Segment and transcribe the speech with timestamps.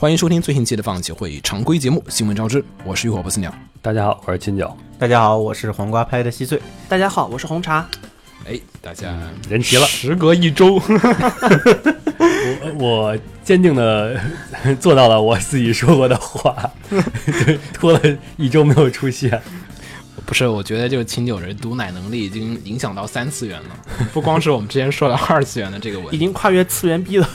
[0.00, 3.52] 欢迎收听最新期的放弃会常规节目《新闻招之》，我是浴火不死鸟。
[3.82, 6.62] 大家好，我是金角，大家好，我是黄瓜拍的稀碎。
[6.88, 7.84] 大家好，我是红茶。
[8.46, 9.12] 哎，大家
[9.48, 9.84] 人齐了。
[9.88, 10.74] 时隔一周，
[12.16, 14.16] 我我坚定的
[14.78, 18.00] 做到了我自己说过的话，对， 拖了
[18.36, 19.42] 一周没有出现。
[20.24, 23.76] 不是，我觉得就是秦九人毒奶能力已经影响到三次元了，
[24.12, 27.28] 不光是我们之前说的二次元的这个问题，已经跨越次元壁了。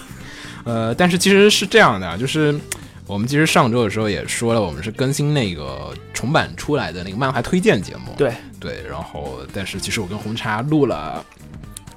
[0.64, 2.58] 呃，但是其实是这样的，就是
[3.06, 8.14] 我们其实上周的时候也说了，我们是更新那个重版出来的那个漫画推荐节目。
[8.18, 11.24] 对对，然后但是其实我跟红茶录了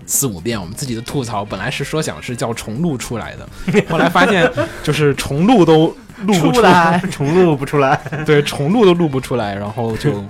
[0.05, 3.48] 四五遍我们自己的吐槽，本来是说想是叫重录出来的，
[3.89, 4.50] 后来发现
[4.83, 10.25] 就是重录都录不出来， 重录不出来，对，重录都录不出来，然后就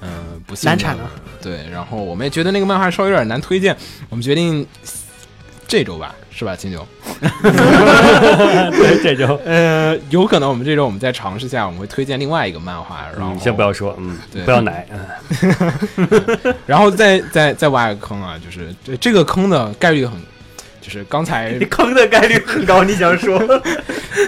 [0.00, 1.10] 嗯、不难产了。
[1.40, 3.76] 对，然后我们也觉得那个漫画稍微有点难推荐，
[4.08, 4.66] 我们决定
[5.66, 6.86] 这周吧，是吧，秦九？
[8.70, 20.14] 对，这周呃，有可能我们这周我们再尝试一下，我们会推荐另外一个漫画，然后、嗯，先不要说，嗯，对不要奶，嗯 然后再再再挖一个坑啊，就是这这个坑的概率很，
[20.80, 22.84] 就是刚才你 坑的概率很高。
[22.84, 23.38] 你想说？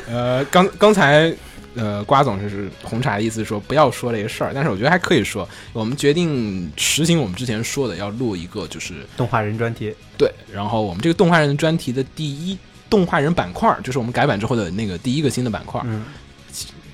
[0.08, 1.32] 呃刚刚才
[1.74, 12.58] 呃瓜总就是红茶的意思说不要说这个事儿，但是我觉得还可以说，我们决定实行我们之前说的，要录一个就是动画人专题，对，然后我们这个动画人专题的第一
[12.90, 15.84] 动画人板块儿，就是我们改版之后的那个第一个新的板块儿。
[15.86, 16.04] 嗯，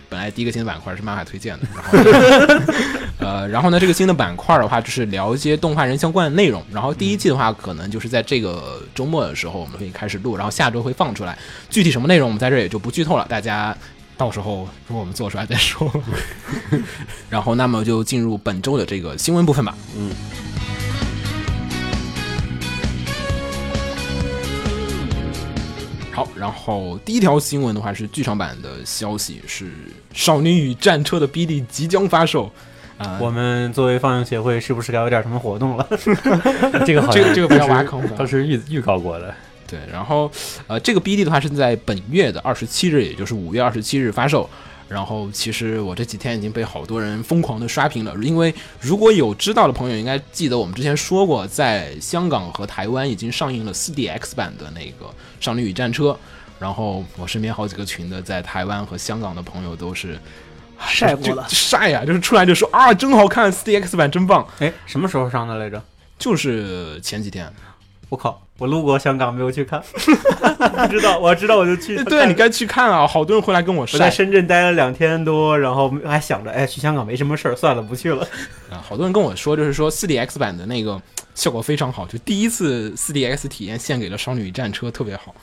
[0.08, 1.98] 本来第一个新的板块是漫画推荐的，然后
[3.18, 6.62] 呃，然后呢，这个新的板块的话就是聊一些动画人相关的内容。
[6.70, 11.36] 然后第一季的话，可能就是在这个周末的时候我们会开始录，然后下周会放出来。
[11.70, 13.76] 具体什么内容我们在这儿也就不剧透了，大家
[14.16, 15.90] 到时候如果我们做出来再说。
[17.28, 19.74] 然后，那么就进入本周的这个新闻部分吧。
[19.96, 20.10] 嗯。
[26.16, 29.66] 好，然后第一条新闻的话是剧场版的消息，是
[30.14, 32.50] 《少女与战车》的 BD 即将发售。
[32.96, 35.86] 啊、我们作为放映协会，是不是该有点什么活动了？
[36.86, 39.34] 这个好像这个这个不要挖坑吧当时预预告过的，
[39.66, 40.32] 对，然后
[40.66, 44.48] 呃，这个 BD 的话是在本月的二十七日，也就是五月二十七日发售。
[44.88, 55.06] 然后其实我这几天已经被好多人疯狂的刷屏了，因为如果有知道的朋友应该记得我们之前说过，在香港和台湾已经上映了 4DX 版的那个
[55.40, 56.10] 《少女与战车》，
[56.60, 60.18] 然后我身边好几个群的在台湾和香港的朋友都是
[60.86, 65.82] 晒过了晒呀、就是出来就说啊，真好看，4DX 版真棒，哎，什么时候上的来着？
[66.18, 67.52] 就是前几天。
[68.08, 72.02] 我靠，我路过香港没有去看， 不知道，我要知道我就去。
[72.04, 73.06] 对啊，你该去看啊！
[73.06, 78.26] 好多人回来跟我说我在深圳待了两天多，然后还想着，哎，去香港没什么事儿，算了，不去了。
[78.70, 81.00] 啊，好多人跟我说，就是说四 D X 版的那个
[81.34, 85.34] 效果非常好，就第一次四 D X 体验献给了《少女战车》，特别好。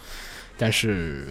[0.58, 1.28] 但是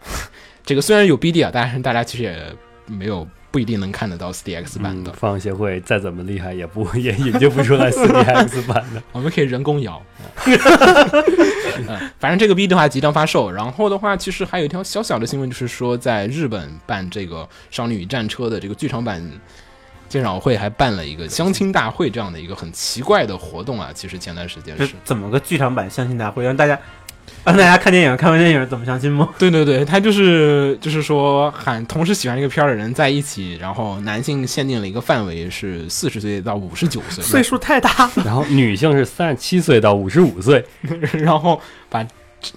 [0.66, 2.38] 这个虽然有 BD 啊，但是大家其实也
[2.86, 3.26] 没有
[3.56, 5.10] 不一定能看得到 4DX 版的。
[5.10, 9.02] 嗯，放映协会再怎么厉害，也不 也引进不出来 4DX 版的。
[9.12, 10.02] 我们可以人工摇。
[10.44, 17.36] 嗯，反正这个 B 的话即将发售，然后的话，其实还有一条小小的新闻，就是说在日本办这个
[17.70, 19.26] 《少女与战车》的这个剧场版
[20.06, 23.90] 鉴赏会，还办了一个相亲大会这样的一个很奇怪的活动啊。
[23.94, 26.78] 其实前段时间是，怎么个剧场版相亲大会，让大家
[27.46, 29.28] 让大家看电影，看完电影怎么相亲吗？
[29.38, 40.64] 对对对，他就是就是说喊同时喜欢这个片儿的人在一起，然后男性限定了一个范围是四十岁到五十九岁，岁数太大，然后女性是三十七岁到五十五岁，
[41.14, 42.04] 然后把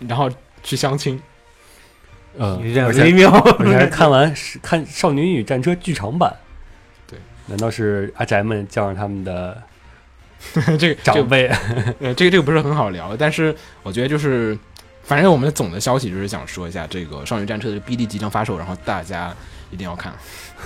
[0.07, 0.29] 然后
[0.63, 1.21] 去相亲。
[2.37, 3.31] 呃，你这样微妙。
[3.59, 6.33] 而且还看完看《少女与战车》剧场版。
[7.07, 9.61] 对，难道是阿宅们叫上他们的
[10.53, 11.47] 这个这个长辈？
[11.99, 13.53] 呃，这个这个不是很好聊，但是
[13.83, 14.57] 我觉得就是，
[15.09, 19.35] 反正我们的总的消息就是想说一下这个《少女战车》的 BD 即将发售，然后大家
[19.71, 20.13] 一定要看。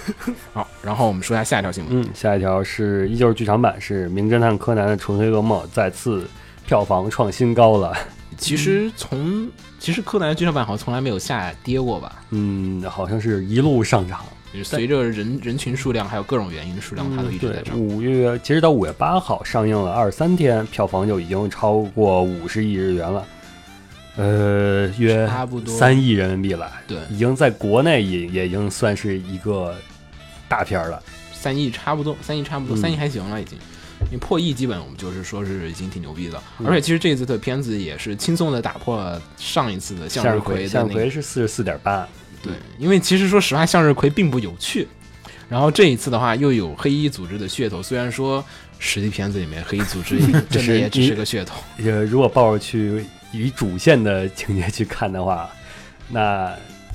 [0.51, 2.01] 好，然后我们说一下下一条新闻。
[2.01, 6.27] 嗯，下一条是依旧是剧场版，是《名侦探柯南》的纯黑噩梦再次
[6.67, 7.95] 票房创新高了。
[8.37, 9.49] 其实从
[9.79, 14.19] 其实柯南的剧场版好像从来没有下跌过吧，嗯，好像是一路上涨。
[14.61, 17.79] 随着人人群数量还有各种原因的数量，它都一直在，涨。
[17.79, 23.25] 五月截止到五月八号上映了二十三天，票房就已经超过五十亿日元了。
[24.15, 29.75] 呃，约差不多三亿人民币了，对已经在国内也也已经算是一个
[30.47, 31.01] 大片了。
[31.33, 33.57] 三亿差不多，三亿差不多，嗯三亿还行了已经。
[34.11, 42.07] 你破亿基本我们就是说是已经挺牛逼的，嗯而且其实这一次的片子也是轻松的打破了上一次的向日葵的向日葵是四十四点八，
[42.41, 44.87] 对，因为其实说实话，向日葵并不有趣。
[45.49, 48.43] 然后这一次的话，又有黑衣组织的噱头，虽然说
[48.79, 50.17] 实际片子里面黑衣组织
[50.49, 51.55] 真的也只是个噱头。
[51.77, 55.49] 呃，如果抱着去以主线的情节去看的话，
[56.09, 56.53] 那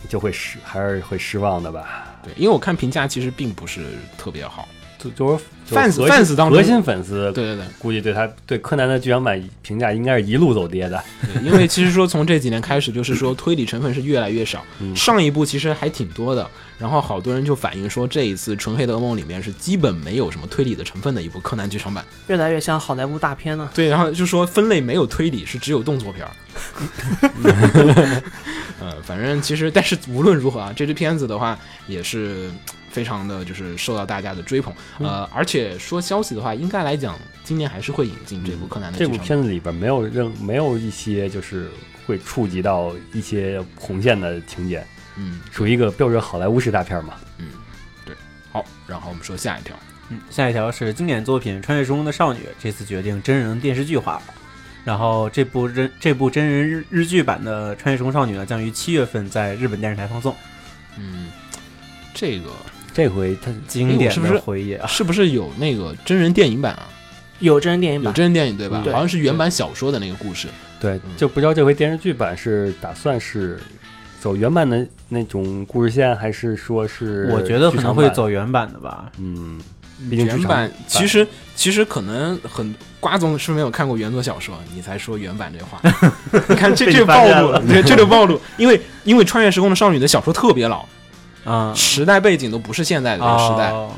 [0.09, 2.17] 就会失还是会失望的吧。
[2.23, 3.85] 对，因为我看评价其实并不是
[4.17, 4.67] 特别好。
[4.99, 11.01] 就就是就是 fans- fans 当中核心粉丝对对对估计对他对柯南的剧场版评价应该是一路走跌的。
[11.23, 14.65] 对，因为其实说从这几年开始，就是说 推理成分是越来越少。
[14.81, 22.05] 嗯上一部其实还挺多的，然后好多人就反映说，这一次《纯黑的噩梦》里面是基本没有什么推理的成分的一部柯南剧场版。
[22.29, 23.69] 越来越像好莱坞大片呢。
[23.75, 26.33] 对，然后就说分类没有推理，是只有动作片儿。
[28.81, 31.59] 呃，反正其实，但是无论如何啊，这支片子的话
[31.89, 32.49] 也是
[32.91, 34.73] 非常的就是受到大家的追捧。
[35.01, 39.19] 呃，而且说消息的话，应该来讲，今年还是会引进这部柯南的剧场版。
[39.19, 41.69] 这部片子里边没有任没有一些就是
[42.07, 44.87] 会触及到一些红线的情节，
[45.19, 47.15] 嗯，属于一个标准好莱坞式大片嘛。
[47.39, 47.47] 嗯，
[48.07, 48.15] 对
[48.53, 49.77] 好，然后我们说下一条。
[50.11, 54.23] 嗯，下一条是经典作品《穿越时空的少女》，这次决定真人电视剧化了。
[54.85, 60.35] 然后这部真这部真人日日剧版的《穿越时空少女》呢，将于七月份在日本电视台放送。
[60.97, 61.29] 嗯，
[62.15, 62.51] 这个
[62.95, 64.87] 这回它经典是不是的回忆啊！
[64.87, 66.89] 是不是有那个真人电影版啊？
[67.41, 68.81] 有真人电影版有，真人电影对吧？
[68.83, 70.49] 对好像是原版小说的那个故事。
[70.81, 73.61] 对，就不知道这回电视剧版是打算是
[74.21, 78.09] 走原版的那种故事线，还是说是我觉得可能会。
[78.11, 79.11] 走原版的吧。
[79.19, 79.61] 嗯，
[80.11, 85.81] 毕竟原版版其实其实可能很瓜总是没有看过原作小说，你才说原版这话。
[86.49, 90.85] 你看这这就暴露了对，这就暴露，因为因为穿越时空的少女的小说特别老，
[91.45, 93.71] 啊、时代背景都不是现在的这个时代。
[93.71, 93.91] 哦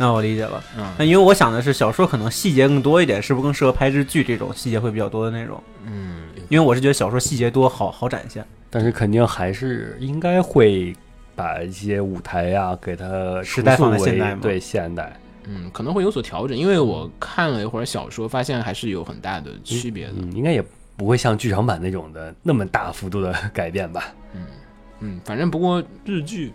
[0.00, 0.62] 那我理解了。
[0.76, 5.60] 那嗯因为我想的是小说可能细节更多一点，是不是更适合拍日剧这种细节会比较多的那种？
[5.84, 8.46] 嗯，因为我是觉得小说细节多，好好展现。
[8.70, 10.94] 但是肯定还是应该会
[11.34, 15.18] 把一些舞台啊给它时代放在现代吗对现代。
[15.50, 20.14] 嗯，可能会有所调整，因为我看了一会儿小说，发现还是有很大的区别的。
[20.18, 20.62] 嗯，应该也
[20.94, 24.12] 不会像剧场版那种的那么大幅度的改变吧？
[24.34, 24.44] 嗯
[25.00, 26.52] 嗯，反正不过日剧，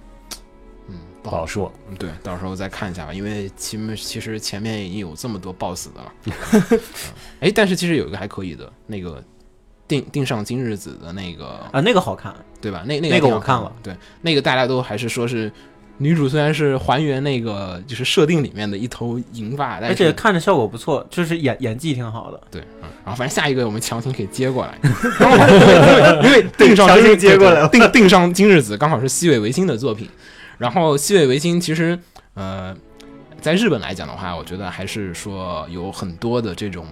[0.89, 1.73] 嗯，不好说。
[1.89, 6.13] 嗯，对，到时候再看一下吧，因为其实其实前面已经有这么多 BOSS 的了。
[6.25, 6.79] 嗯
[7.41, 9.23] 哎、但是其实有一个还可以的，那个
[9.93, 12.83] 定定上今日子的那个，啊，那个好看，对吧？
[12.87, 15.51] 那那那个我看了，对，那个大家都还是说是
[15.99, 22.41] 女主虽然是还原那个就是设定里面的一头银发，但而是且看着效果不错，就是演演技挺好的。
[22.49, 24.91] 对，嗯，然后反正下一个我们强行给接过来， 因
[25.95, 30.09] 为因为定上强行今日接过来定定上今日子刚好是西尾维新的作品，
[30.57, 31.97] 然后西尾维新其实
[32.33, 32.75] 呃，
[33.39, 36.83] 在日本来讲的话，我觉得还是说有很多的这种。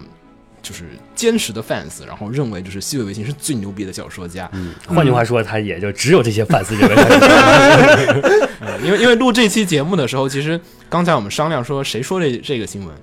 [0.62, 0.86] 就是
[1.16, 8.50] 坚实的 fans，然后认为就是西尾维新是最牛逼的小说家，嗯，换句话说，他也就只有这些粉丝认为他是。
[8.60, 10.60] 嗯， 因为因为录这期节目的时候，其实
[10.90, 12.96] 刚才我们商量说谁说这这个新闻，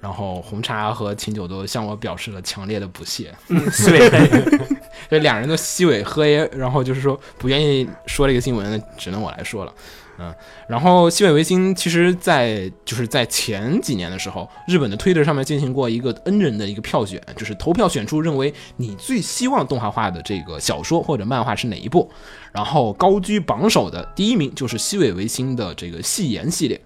[0.00, 4.68] 然后红茶和秦九都向我表示了强烈的不屑，对，
[5.08, 9.72] 这两人都西尾喝耶，然后就是说不愿意说这个新闻，只能我来说了。
[10.18, 10.32] 嗯，
[10.68, 22.10] 然后西尾维新其实在，就是在前几年的时候，日本的推特上面进行过一个 N 人的一个票选，就是投票选出认为你最希望动画化的这个小说或者漫画是哪一部，
[22.52, 26.80] 然后高居榜首的第一名就是西尾维新的这个戏言系列。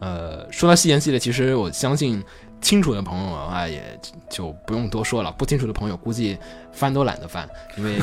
[0.00, 2.20] 呃，说到戏言系列，其实我相信
[2.60, 3.80] 清楚的朋友啊，也
[4.28, 5.30] 就不用多说了。
[5.30, 6.36] 不清楚的朋友估计
[6.72, 8.00] 翻都懒得翻，因为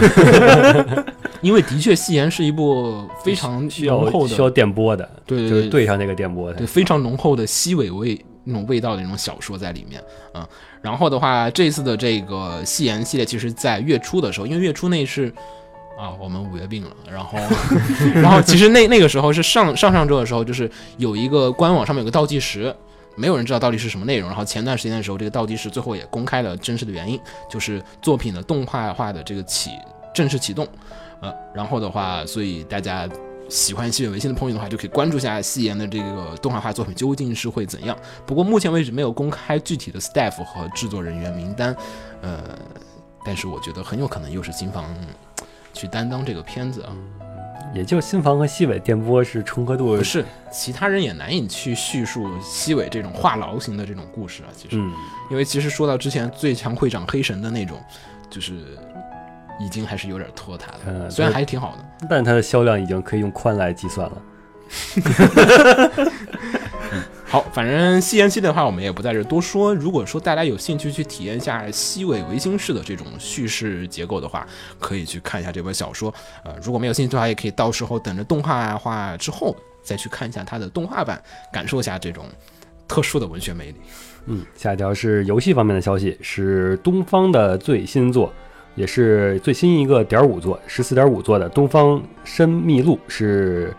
[1.41, 6.67] 因为的确戏言是一部非常需浓厚的，要需要电波的，就是对对对对上那个电波的对，。
[6.67, 10.01] 非常浓厚的西尾味那种味道的那种小说在里面
[10.33, 10.47] 啊、嗯。
[10.81, 15.33] 然后的话，这次的这个戏言系列，其实在月初的时候，因为月初那是
[15.97, 17.37] 啊，我们五月病了，然后
[18.15, 22.75] 然后其实那那个时候是上上上周的时候，就是有一个官网上面有个倒计时。
[23.15, 27.19] 没有人知道到底是什么内容，然后前段时间的时候，这个倒计时最后也公开了真实的原因，
[27.49, 29.71] 就是作品的动画化的这个启
[30.13, 30.65] 正式启动，
[31.21, 33.07] 呃，然后的话，所以大家
[33.49, 37.97] 喜欢西尾维新的朋友的话，就可以关注一下西言的这个动画化作品究竟是会怎样。
[38.25, 41.75] 不过目前为止没有公开具体的 staff 和制作人员名单，
[42.21, 42.43] 呃，
[43.25, 44.85] 但是我觉得很有可能又是新房
[45.73, 46.95] 去担当这个片子啊。
[47.71, 54.49] 也就新房和西尾电波是重合度不是，其他人也难以去叙述西尾这种话痨型的这种故事啊。
[54.55, 54.91] 其实，嗯，
[55.29, 57.79] 因为其实说到之前最强会长黑神的那种，
[58.27, 58.75] 就是
[59.59, 62.07] 已经还是有点拖沓了，嗯虽然对还挺好的。
[62.09, 64.21] 但它的销量已经可以用宽来计算了。
[67.25, 69.75] 好，反正西延系列的话，我们也不在这儿多说。
[69.75, 74.47] 如果说大家有兴趣去体验一下西尾维新式的这种叙事结构的话，
[74.79, 76.11] 可以去看一下这本小说。
[76.43, 81.21] 呃，如果没有兴趣的话，也可以到时候等着动画化之后再去看一下它的动画版，
[81.53, 82.25] 感受一下这种
[82.87, 83.75] 特殊的文学魅力。
[84.25, 88.33] 嗯，下一条是游戏方面的消息，是东方的最新作，
[88.79, 93.75] 也是最新一个点五座，十四点五座的《东方深秘录》是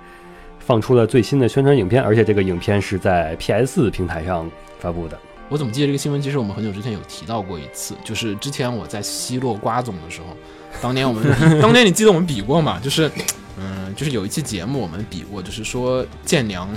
[0.58, 4.46] 放出了最新的宣传影片，而且这个影片是在 PS 平台上
[4.78, 5.18] 发布的。
[5.48, 6.20] 我怎么记得这个新闻？
[6.20, 10.36] 其实我们很久之前有提到过一次，就是之前我在奚落瓜总的时候，
[10.82, 11.24] 当年我们
[11.62, 12.78] 当年你记得我们比过嘛？
[12.78, 13.10] 就是
[13.58, 16.68] 嗯，就是有一期节目我们比过，就是说剑娘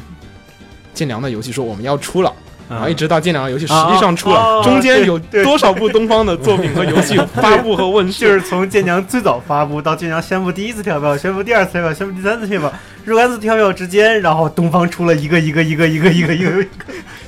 [0.93, 2.33] 剑娘的游戏说我们要出了。
[2.69, 8.25] 然后一直到剑良的游戏实际上出了，中间有多少部东方的作品和游戏 发布和问世？
[8.25, 12.73] 就 是从剑娘最早发布到剑娘宣布第一次跳票，宣布第二次跳票，宣布第三次跳票，
[13.05, 16.65] 若干次跳票之间，然后东方出了一个一个一个一个一个一个，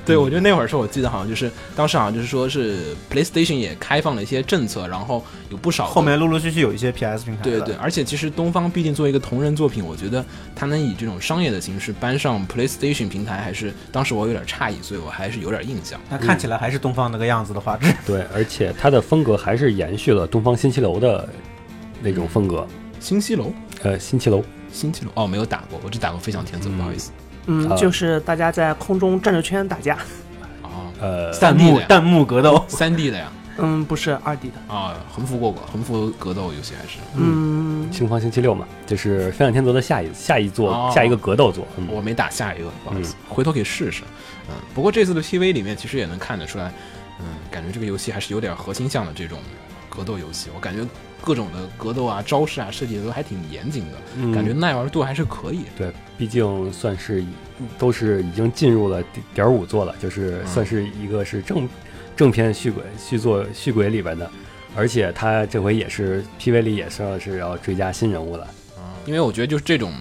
[0.05, 10.23] 对，我觉得那会儿是我记得好像就是当时好像就是说是 PlayStation 也开放了一些政策，然后有不少后面陆陆续续有一些 PS 平台对对，而且其实东方毕竟作为一个同人作品，我觉得
[10.55, 15.99] 它能以这种商业的形式搬上 PlayStation 平台，还是当时我有点诧异，所以我还是有点印象。
[16.09, 17.93] 那看起来还是东方那个样子的画质。
[18.05, 21.27] 对，而且它的风格还是延续了东方新七楼的
[22.01, 22.67] 那种风格。
[22.99, 23.51] 新西楼，
[23.83, 27.11] 呃，新七楼，新西楼哦，没有打过，我只打过飞翔天子，不好意思。
[27.11, 27.24] 嗯，
[27.69, 27.75] 啊。
[27.75, 29.95] 就是大家在空中转着圈打架。
[30.61, 34.73] 啊，呃，三 D 的呀，幕弹幕格斗，三 D 的呀，嗯，不是二 D 的。
[34.73, 40.91] 啊，横幅过过，横幅格斗游戏还是，嗯，星方星期六嘛，就是飞向天泽的下一下一座、哦。
[40.93, 41.67] 下一个格斗座。
[41.77, 44.03] 嗯，我没打下一个，不好意思，回头可以试试。
[44.49, 46.71] 嗯，不过这次的 PV 里面其实也能看得出来，
[47.19, 49.39] 嗯，感觉这个游戏还是有点核心向的这种
[49.89, 50.85] 格斗游戏，我感觉
[51.25, 55.61] 各种的格斗啊、招式啊设计的都还挺严谨的，嗯感觉耐玩度还是可以。
[55.75, 57.25] 对，毕竟算是
[57.79, 59.03] 都是已经进入了
[59.33, 61.67] 点五座了，就是嗯算是一个是正
[62.15, 64.29] 正片续轨续作续轨里边的，
[64.75, 68.47] 而且他这回也是 PV 里也算是要追加新人物了。
[69.07, 69.91] 因为我觉得就是这种，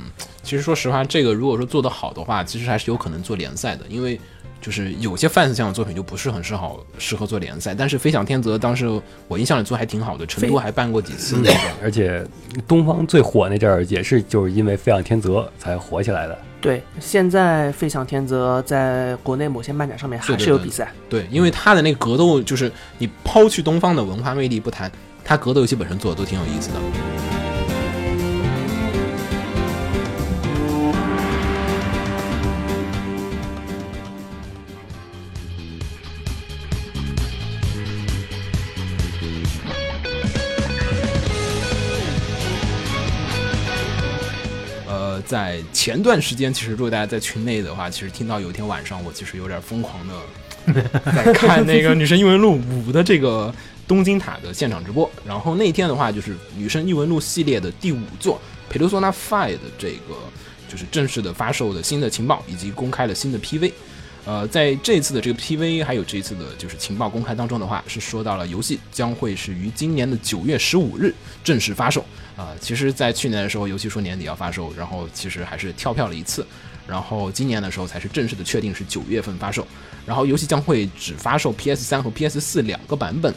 [0.43, 4.21] 其实说实话，这个如果说做得好的话，其实还是有可能做联赛的，因为。
[4.65, 8.89] 就是有些 fans 向的作品就不是很适好适合做联赛，但是飞翔天泽当时
[9.29, 12.27] 我印象里做还挺好的，成都还办过几次那个而且
[12.67, 16.39] 东方最火那阵儿也是就是因为飞向天泽才火起来的。
[16.63, 20.91] 对，现在飞翔天泽在国内某些漫展上面还是有比赛。
[21.11, 24.91] 对，因为他的那个格斗，就是你抛去东方的文化魅力不谈，
[25.23, 27.24] 他格斗游戏本身做的都挺有意思的。
[45.75, 50.15] 前段时间，其实如果大家在群内的话，其实听到有一天晚上，我其实有点疯狂的
[51.13, 53.53] 在看那个《女神异闻录五》的这个
[53.87, 55.11] 东京塔的现场直播。
[55.27, 58.41] 然后那天的话，就是《女神异闻录》系列的第五座
[58.73, 60.15] 《Persona Five》的这个
[60.69, 63.73] 就是正式的发售的新的情报，以及公开了新的 PV。
[64.27, 72.05] 呃，在这次的这个 PV 还有这次的就是情报公开当中的话，是说到了游戏将会是于今年的九月十五日正式发售。
[72.37, 76.45] 啊、其实，在去年的时候，游戏说年底要发售，然后其实还是跳票了一次，
[76.85, 79.65] 然后今年的时候才是正式的确定是九月份发售。
[80.05, 83.33] 然后游戏将会只发售 PS 三和 PS 四两个版本，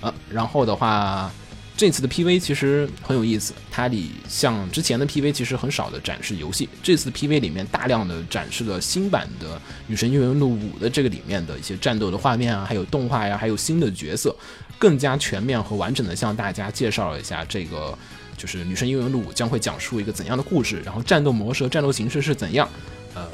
[0.00, 1.30] 呃，然后的话，
[1.78, 9.56] 这次的 PV 其实很有意思，它里像之前的 PV 其实很少的展示游戏，这次 PV 里面大量的展示了新版的
[9.86, 14.34] 《女神异闻录五》的这个里面的一些战斗的画面啊，还有动画呀，还有新的角色，
[14.76, 17.96] 更加全面和完整的向大家介绍了一下这个。
[18.36, 22.68] 就是《女神异闻录五》将会讲述一个怎样的故事，然后战斗模式、和战斗形式是怎样。
[23.12, 23.28] 呃，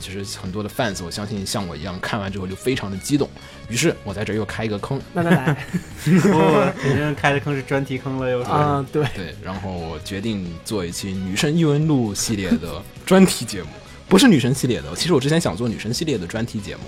[0.00, 3.28] 其实很多的 fans，我相信像我一样看完之后就非常的激动。
[3.68, 5.54] 于是我在这又开一个坑，来来来，
[6.02, 8.50] 不，肯定开的坑是专题坑了，又是。
[8.50, 13.68] 啊，对，对，然后我决定做一期《女神异闻录》系列的专题节目，
[14.08, 14.92] 不是女神系列的。
[14.96, 16.82] 其实我之前想做女神系列的专题节目。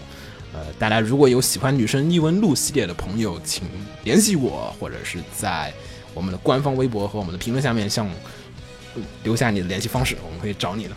[0.54, 3.64] 呃，大家如果有喜欢《女神异闻录》系列的朋友，请
[4.04, 5.72] 联系我，或者是在
[6.12, 8.06] 我们的官方微博和我们的评论下面向
[8.94, 10.90] 呃留下你的联系方式，我们会找你的。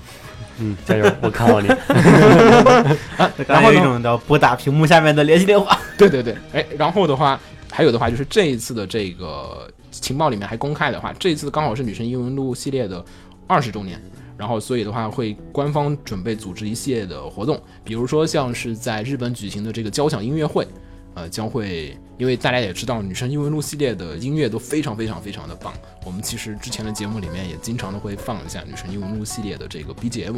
[0.60, 1.68] 嗯，加油，我看好你。
[3.48, 5.80] 然后有一种叫拨打屏幕下面的联系电话。
[5.98, 7.40] 对对对，哎，然后的话，
[7.72, 13.04] 还有的话就是这一次的这个情报里面还公开的话，这一次刚好是《女神异闻录》系列的
[13.48, 14.02] 二十周年，
[14.38, 20.68] 然后所以的话会官方准备组织一系列的活动，比如说像是在日本举行的这个交响音乐会。
[21.16, 25.74] 呃，将会因为大家也知道，女神异闻录系列的音乐都非常非常非常的棒。
[26.06, 30.36] 我们其实之前的节目里面也经常的会放一下女神异闻录系列的这个 BGM。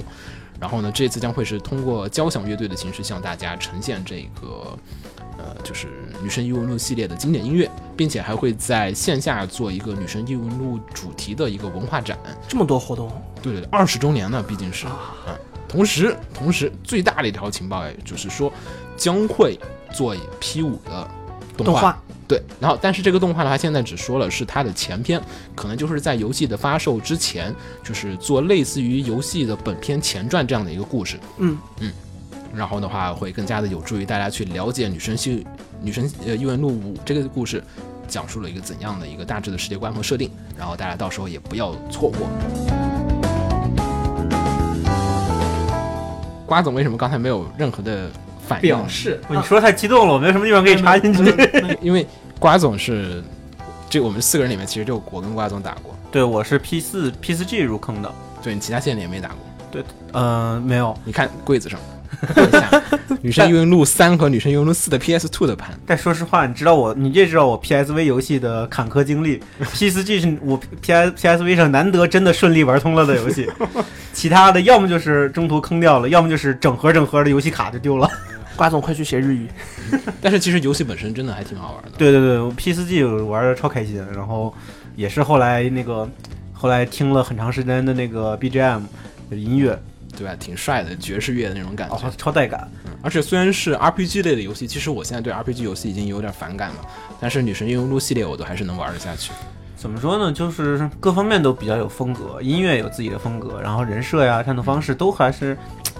[0.60, 4.78] 然后呢，这次将会是通过交响乐队的形式向大家呈现这个，
[5.38, 5.88] 呃，就是
[6.22, 12.18] 女神异闻录系列的经典音乐，并且还会在线下做一个女神异闻录主题的一个文化展。
[12.48, 14.88] 这么多活动，对对对，二十周年呢，毕竟是，
[15.28, 15.36] 嗯，
[15.68, 18.52] 同时同时最大的一条情报哎，就是说
[18.96, 19.60] 将会
[19.92, 21.08] 做 P 五的
[21.58, 21.98] 动画。
[22.28, 25.22] 对，然后但是这个动画的话，现在只说了是它的前篇，
[25.56, 31.18] 可能就是在游戏的发售之前，就是做类似于游戏的本片前传这样的一个故事。
[31.38, 31.92] 嗯嗯，
[32.54, 35.46] 然后的话会更加的有助于大家去了解女神系
[35.82, 37.64] 女神呃异闻录五这个故事。
[38.10, 42.26] 讲述了一个怎样的一个大致的世界观和设定，然后大家到时候也不要错过。
[46.46, 48.10] 瓜总为什么刚才没有任何的
[48.48, 48.70] 反应？
[48.70, 51.24] 表示你说太激动了，我没有什么地方可以插进去。
[51.82, 52.08] 因为
[52.40, 53.22] 瓜总是，
[53.90, 58.12] 这我们四个人里面其实就我跟瓜总打过，对，我是 P 四 P 四 G 入坑的。
[58.44, 59.38] 对你其他线你也没打过。
[59.70, 60.98] 对，呃，没有。
[61.04, 61.78] 你看柜子上，
[63.22, 65.78] 女生异闻录三》和《女生异闻录四》的 PS Two 的盘。
[65.86, 69.42] 但说实话，你知道我，你也知道我 PSV 游戏的坎坷经历。
[69.74, 73.50] P 四 G 是我 PS PSV 上难得真的顺利玩通了的游戏，
[74.14, 78.10] 其他的要么就是中途坑掉了，要么就是整盒整盒的游戏卡就丢了。
[78.58, 79.48] 瓜总快去学日语。
[80.22, 81.92] 但是其实游戏本身真的还挺好玩的。
[81.98, 84.54] 对对对，我 P 四 G 玩的超开心，然后
[84.96, 86.10] 也是后来那个
[86.52, 88.82] 后来听了很长时间的那个 BGM
[89.32, 89.80] 音乐，
[90.18, 90.36] 对吧？
[90.40, 92.68] 挺帅的爵士乐的那种感觉，哦，超带感。
[92.86, 96.76] 嗯，而且虽然是 RPG 类的游戏，其实我现在对 RPG 游戏已经有点反感了，
[97.20, 99.32] 但是《女神异闻录》系列我都还是能玩得下去。
[99.76, 100.34] 怎么说呢？
[100.34, 105.56] 就是各方面都比较有风格，音乐有自己的风格，然后人设呀、战斗方式都还是，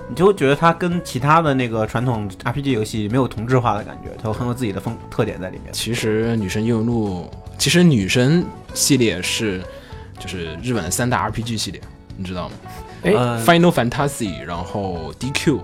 [0.10, 5.74] 你就觉得它跟其他的那个传统 RPG 游戏没有同质化的感觉，它有很有自己的风特点在里面。
[5.74, 9.62] 其实《女神异闻录》，其实女神系列是
[10.18, 11.82] 就是日本的三大 RPG 系列，
[12.16, 12.56] 你知道吗？
[13.04, 15.60] 哎呃，Final Fantasy，然后 DQ，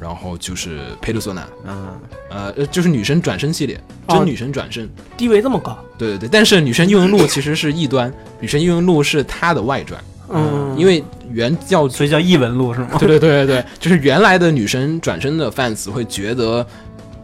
[0.00, 4.88] 然后就是佩鲁索纳，嗯，呃，呃就是女神转身系列，哦真女神转身。
[5.16, 12.90] 地位这么高，对对对，但是《女神异闻录》其实是异端，《女神异闻录》是它的外传，嗯，因为原叫所以叫异闻录是吗？
[12.98, 16.66] 对对对对对，就是原来的女神转身的 fans 会觉得，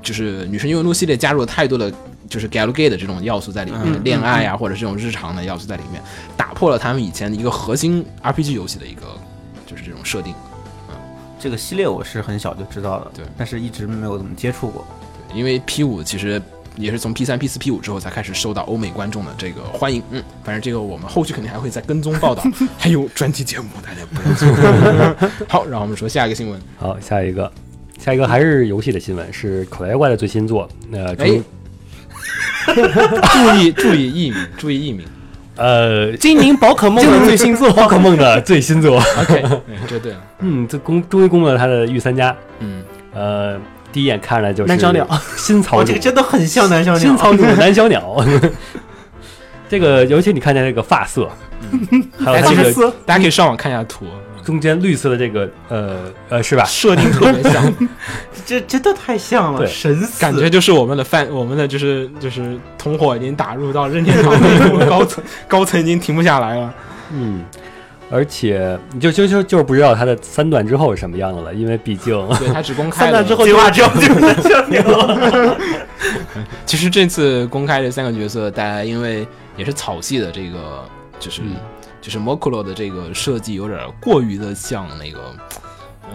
[0.02, 1.92] 就是女神异闻录系列加入了太多的
[2.28, 6.02] 就是 gal gay 的这种要素在里面，嗯恋爱啊或者这种日常的要素在里面，
[6.36, 9.02] 打破了他们以前的一个核心 RPG 游戏的一个
[9.66, 10.32] 就是这种设定。
[10.32, 10.94] 嗯
[11.40, 14.84] 这个系列我是很小就知道的，对但是一直没有怎么接触过。
[15.28, 16.42] 对，因为 P 五其实
[16.78, 20.02] 也是从 P 三、P 四、P 五之后才开始受到欧美观众的这个欢迎。
[20.10, 22.42] 嗯，反正这个我们后续肯定还会再跟踪报道，
[22.78, 25.28] 还有专题节目，大家不要错过。
[25.48, 26.60] 好，让我们说下一个新闻。
[26.78, 27.50] 好，下一个，
[27.98, 30.68] 下一个还是游戏的新闻，是口袋妖怪的最新作。
[30.92, 31.42] 呃，终哎
[32.74, 35.06] 注意注意译名，注意译名。
[35.56, 38.98] 呃，精灵宝可梦的最新作，宝可梦的最新作。
[39.18, 40.22] OK，嗯这对了。
[40.38, 42.36] 嗯，这公终于公布了它的御三家。
[42.60, 43.60] 嗯，呃，
[43.92, 46.98] 第一眼看来就是南小鸟，新草 弩这个，真的很像南小鸟。
[47.00, 48.16] 新草主南小鸟。
[49.68, 51.28] 这个，尤其你看见这个发色，
[52.18, 54.06] 还有这个大家可以上网看一下图，
[54.42, 56.64] 中间绿色的这个，呃呃，是吧？
[56.64, 57.74] 设定特别像，
[58.46, 60.18] 这真的太像了，神死。
[60.22, 66.74] 感觉就是我们的范，我们的就是就是同伙已经打入到任天堂的一个高层，高层已经停不下来了。
[67.12, 67.44] 嗯，
[68.10, 75.56] 而且你就就就就是不知道它的三段之后是什么样的了，因为毕竟 对他只公开了三段之后计划之后就是南小鸟。
[76.64, 80.84] 其实这次公开这三个角色，大家因为也是草系的这个，
[81.18, 81.56] 就是、嗯
[82.00, 85.34] 就是 Mokuro 的这个设计有点过于的像那个，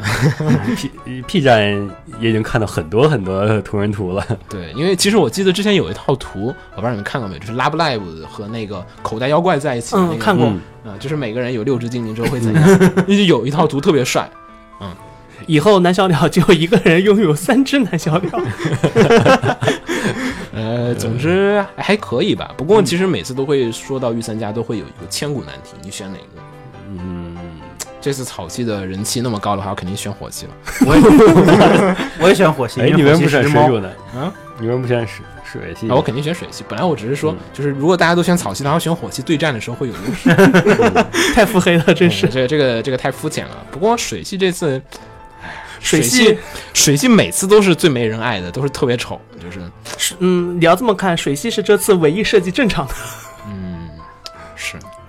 [1.06, 1.62] P P 站
[2.20, 4.26] 也已经看到很多很多同人图了。
[4.50, 10.48] 对，因为其实我记得之前有一套图，我不知道你们看过没有，就是 Love Live 和那个口袋妖怪在一起的那个，嗯，看过。
[10.48, 12.80] 嗯啊、就是每个人有六只精灵之后会怎样？
[13.26, 14.30] 有一套图特别帅，
[14.82, 14.90] 嗯
[15.48, 18.42] 以后南小鸟就一个人拥有三只南小鸟，
[20.54, 22.52] 呃，总之还可以吧。
[22.58, 26.42] 不过其实每次都会说到御三家，都会有一个千古难题，你选哪个？
[26.90, 27.23] 嗯，
[28.04, 30.52] 这次草系的人气那么高的话，我肯定选火系了。
[30.86, 31.02] 我也
[32.20, 33.90] 我也选火系，哎，你们不选猫水主呢？
[34.14, 35.90] 啊，你们不选水水系？
[35.90, 36.66] 啊，我肯定选水系。
[36.68, 40.30] 本来我只是说嗯，就是如果大家都选草系，然后选火系对战的时候会有优势。
[41.34, 42.30] 太腹黑了，真是嗯。
[42.30, 43.56] 这个这个这个太肤浅了。
[43.72, 44.82] 不过水系这次，
[45.80, 46.38] 水系系
[46.74, 49.62] 水系每次都是最没人爱的，都是特别丑，就是
[50.20, 52.94] 嗯，你要这么看，水系是这次唯一设计正常的。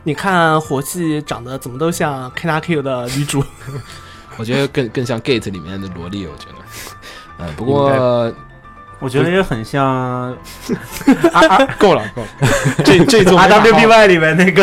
[0.05, 3.43] 你看火系长得怎么都像 K 大 Q 的女主，
[4.37, 6.55] 我觉得更更像 Gate 里面的萝莉，我觉得。
[7.45, 8.33] 呃，不过
[9.01, 10.37] 我觉得也很像啊
[11.35, 12.29] 啊，够了够了，
[12.85, 14.63] 这这一座 RWBY 里面那个，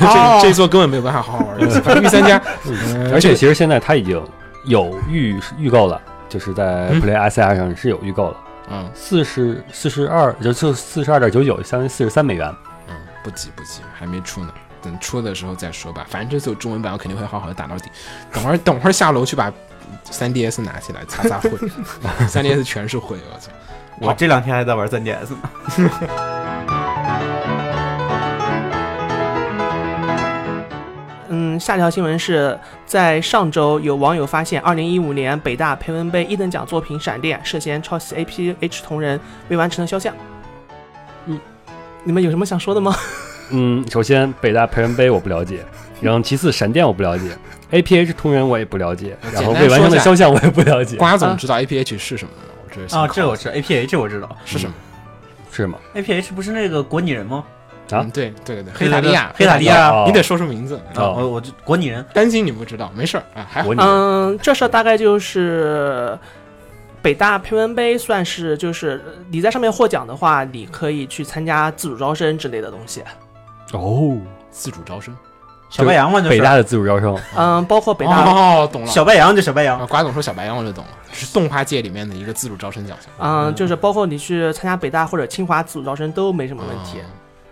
[0.00, 0.38] 哦。
[0.38, 1.70] 这这一座根本没有办法好好玩。
[1.82, 4.22] 反正御三家，嗯而且其实现在它已经
[4.64, 7.02] 有预预购了，就是在嗯。
[7.02, 8.36] Play SR 上是有预购了，
[8.70, 8.88] 嗯。
[8.94, 12.54] 四十四十二就就四十二点九九，相当于四十三美元。
[12.88, 12.94] 嗯，
[13.24, 14.52] 不急不急，还没出呢。
[14.84, 17.90] 等出的时候再说吧，反正这次有中文版，我肯定会好好的打到底。
[18.30, 19.50] 等会儿等会儿下楼去把
[20.10, 21.50] 3DS 拿起来擦擦灰，
[22.28, 23.50] 3DS 全是灰，我操！
[24.00, 25.90] 我这两天还在玩 3DS 呢。
[31.30, 39.18] 嗯，下条新闻是在上周有网友发现，二零一五年北大培文杯一等奖作品《闪电》涉嫌抄袭 APH 同人
[39.48, 40.14] 未完成的肖像。
[41.26, 41.40] 嗯，
[42.04, 42.94] 你们有什么想说的吗？
[43.50, 45.64] 嗯，首先北大培文杯我不了解，
[46.00, 47.24] 然后其次闪电我不了解
[47.70, 52.42] ，APH 同源我也不了解，然后未完成的肖像我也不了解，瓜总知道 APH 是什么吗？
[52.64, 54.74] 我这是啊，这我知道，APH 我知道是什么？
[55.52, 57.44] 是吗？，APH 不是那个国拟人吗？
[57.90, 60.80] 啊嗯，对对对黑塔利亚，黑塔利亚哦你得说出名字。
[60.96, 63.74] 哦啊，我我就国拟人，担心你不知道，没事儿啊，还好我。
[63.78, 66.18] 嗯，这事儿大概就是
[67.02, 73.02] 北大培文杯，算是就是你在上面获奖的话，你可以去参加自主招生之类的东西。
[73.80, 74.16] 哦，
[74.50, 75.14] 自主招生。
[75.70, 78.86] 小白羊嘛，就是北大的自主招生，嗯，包括北大，哦，懂了。
[78.86, 83.10] 小白羊就小白啊，羊，瓜总说小白羊我就懂了，是动画界里面的一个自主招生奖项。
[83.18, 86.98] 嗯，就是包括你去参加北大或者清华自主招生都没什么问题。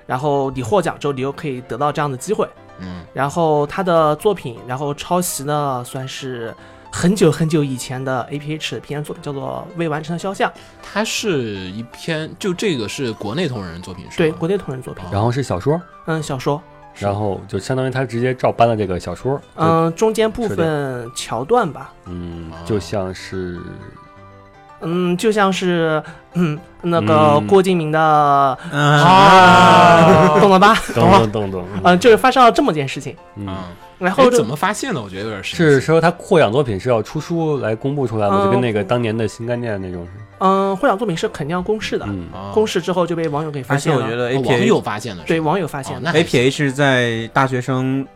[0.06, 2.46] 然后你获奖之后，你又可以得到这样的机会。
[2.78, 6.54] 嗯，然后他的作品，然后抄袭呢，算是
[6.92, 10.48] 很久很久以前的 APH 篇作品，叫做《未完成的肖像》，
[10.82, 14.16] 它是一篇，就这个是国内同人作品是吗？
[14.18, 16.62] 对，国内同人作品，然后是小说，嗯，小说，
[16.94, 23.58] 然后就相当于他直接照搬了这个小说，嗯，中间部分桥段吧，嗯哦，就像是
[24.82, 26.02] 嗯，就像是
[26.34, 27.46] 嗯那个嗯。
[27.46, 27.98] 郭敬明的，
[28.70, 30.74] 啊懂了吧？
[30.94, 33.54] 懂了懂懂，嗯，就是发生了这么件事情，嗯，嗯，
[33.98, 35.00] 然后怎么发现的？
[35.00, 38.34] 我觉得有点是说他获奖作品是要出书来公布出来的？
[38.34, 38.44] 嗯。
[38.44, 40.06] 就跟那个当年的新概念那种，
[40.38, 42.06] 嗯，获奖作品是肯定要公示的，
[42.52, 48.06] 公示之后就被网友给发而且现了，我觉得哦网 APH 友发现的，对网友发现的，哦那 APH 在大学生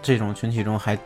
[0.00, 0.96] 这种群体中还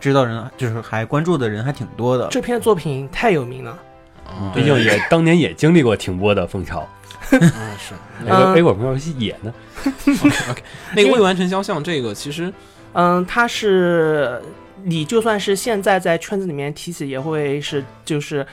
[0.00, 2.26] 知道人，就是还关注的人还挺多的。
[2.30, 3.78] 这篇作品太有名了。
[4.26, 6.88] 哦毕竟也当年也经历过停播的风潮。
[7.32, 7.40] 嗯
[7.78, 7.94] 是。
[8.24, 9.52] 那个嗯 A 果朋友戏也呢，
[9.84, 10.62] OK OK，
[10.94, 12.52] 那个未完成肖像这个其实
[12.92, 14.40] 嗯，它是
[14.84, 18.46] 你就算是现在在圈子里面提起，也会是就是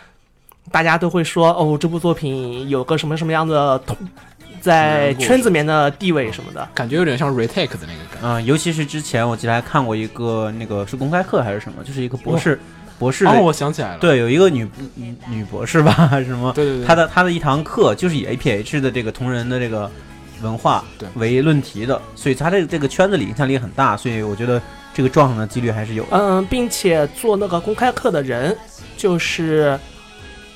[0.71, 3.97] 大家都会说哦，这部作品有个什么什么样的同
[4.62, 6.67] 在圈子里面的地位什么的。
[6.73, 8.27] 感觉有点像 retake 的那个感觉。
[8.27, 12.58] 嗯，尤其是之前我记得还看过一个那个是公开课还是什么，就是一个博士
[12.99, 19.89] 博士的哦，我想起来了，对，有一个女女女博士吧，还 是什么，对对对，她的她的一堂课就是以 APH 的这个同人的这个
[20.41, 20.83] 文化
[21.15, 24.62] 为论题的，所以她这个这个圈子里影响力很大，所以我觉得
[24.93, 26.09] 这个撞上的几率还是有的。
[26.12, 28.55] 嗯，并且做那个公开课的人，
[28.97, 29.79] 就是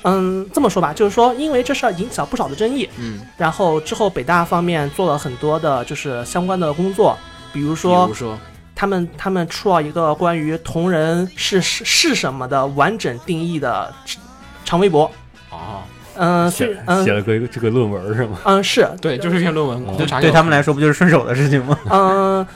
[0.02, 7.16] 嗯这么说吧，就是说因为这事儿引起了不少的争议，嗯，然后之后北大方面做了很多的就是相关的工作，
[7.52, 8.38] 比如说比如说
[8.74, 13.92] 他们他们出了一个关于同人是是是什么的完整定义的
[14.64, 15.10] 长微博。
[15.50, 15.82] 哦，
[16.16, 18.38] 嗯，写是嗯写了个这个论文是吗？
[18.44, 21.78] 嗯是对，就是一篇论文，对他们来说不就是顺手的事情吗？
[21.90, 22.46] 嗯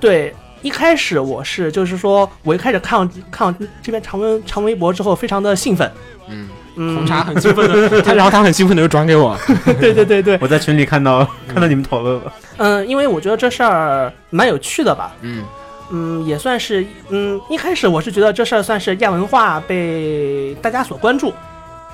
[0.00, 0.34] 对。
[0.62, 5.88] 一开始我是就是说，我一开始看看这篇长文长微博之后，非常的兴奋。
[6.28, 9.36] 嗯，嗯，红茶很兴奋的， 他然后他很兴奋的又转给我，
[9.80, 15.44] 对对对对， 我在群里看到看到你们讨论了，嗯，因为我觉得这事儿蛮有趣的吧，嗯。
[15.88, 21.32] 嗯，也算是，嗯，一开始我是觉得这事儿算是亚文化被大家所关注，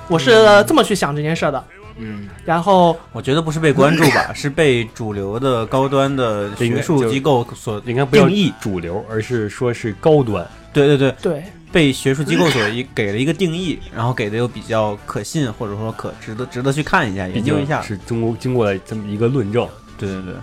[0.09, 0.31] 我是
[0.67, 1.63] 这么去想这件事儿的。
[1.99, 8.51] 嗯，然后，我觉得不是被关注吧， 是被主流的高端的学术机构所应该不要定义。
[8.63, 10.43] 主流，而是说是高端。
[10.73, 17.81] 对对对，对，被学术机构所一给了一个定义， 然后给的又比较可信，或者说可值得值得去看一下、研究一下。
[17.81, 20.35] 是中国经过了这么一个论证，对对对，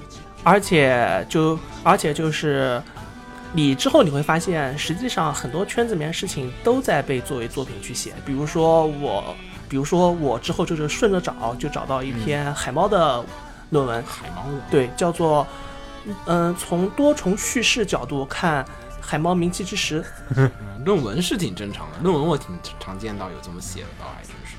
[0.43, 2.81] 而且就而且就是，
[3.53, 8.13] 你之后你会发现，实际上很多圈子里面事情都在被作为作品去写。
[8.25, 9.35] 比如说我，
[9.69, 13.23] 比如说我之后就是顺着找，就找到一篇海猫的
[13.69, 15.45] 论文，海猫的，对，叫做
[16.25, 18.65] 嗯、从多重叙事角度看
[19.09, 20.03] 海猫名气之时。
[20.35, 20.49] 嗯
[20.85, 24.55] 论文是挺正常的，论文我挺常见到有这么写的，倒还真是。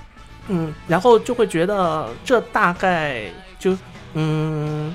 [0.49, 3.77] 嗯，然后就会觉得这大概就
[4.13, 4.95] 嗯，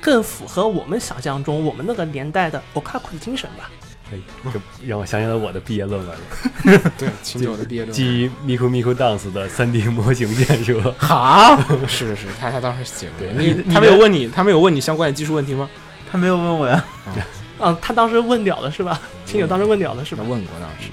[0.00, 3.70] 更符合我们想象中我们那个年代的 okaku 的精神吧。
[4.12, 4.18] 哎，
[4.52, 7.96] 这让我想起了我的毕业论文了， 对，秦九的毕业论文。
[7.96, 10.94] 基于 Miku Miku Dance 的 3D 模型建设。
[10.98, 13.26] 好，是是是，他他当时写过。
[13.38, 15.68] 你你他没有问你，他没有问你相关的技术问题吗？
[16.10, 16.84] 他没有问我呀，
[17.60, 19.00] 嗯，他当时问了的是吧？
[19.26, 20.22] 亲友当时问了的是吧？
[20.24, 20.90] 他问过当时。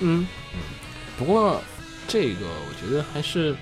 [0.00, 0.60] 嗯嗯，
[1.18, 1.62] 不过
[2.06, 3.56] 这个我觉得还是，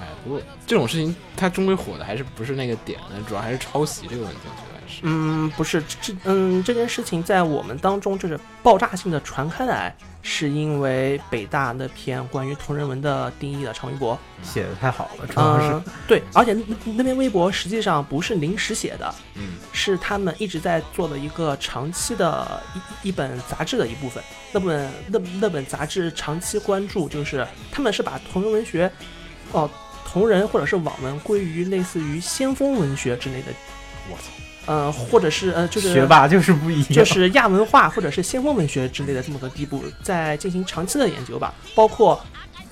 [0.00, 3.22] 哎，不过这种事情它终归火的还是不是那个点呢？
[3.28, 5.00] 主要还是抄袭这个问题，我觉得还是。
[5.02, 14.18] 嗯，不是这嗯这件事情在我们当中就是爆炸性的传开来，是因为北大那篇关于同人文的定义的长微博。
[14.42, 22.62] 写的太好了，主要是嗯，对，而且那那篇微博实际上不是临时写的，嗯是他们一直在做的一个长期的
[23.02, 24.24] 一一本杂志的一部分。
[24.52, 28.90] 那本那那本杂志长期关注，就是他们是把同人文学，
[29.52, 29.70] 哦，
[30.06, 33.48] 同人或者是网文归于类似于先锋文学之类的，
[34.10, 42.18] 我操，呃，或者是呃，就是学霸 就是不一样，就是亚文化或者是先锋文学之类的这么个地步，在进行长期的研究吧，包括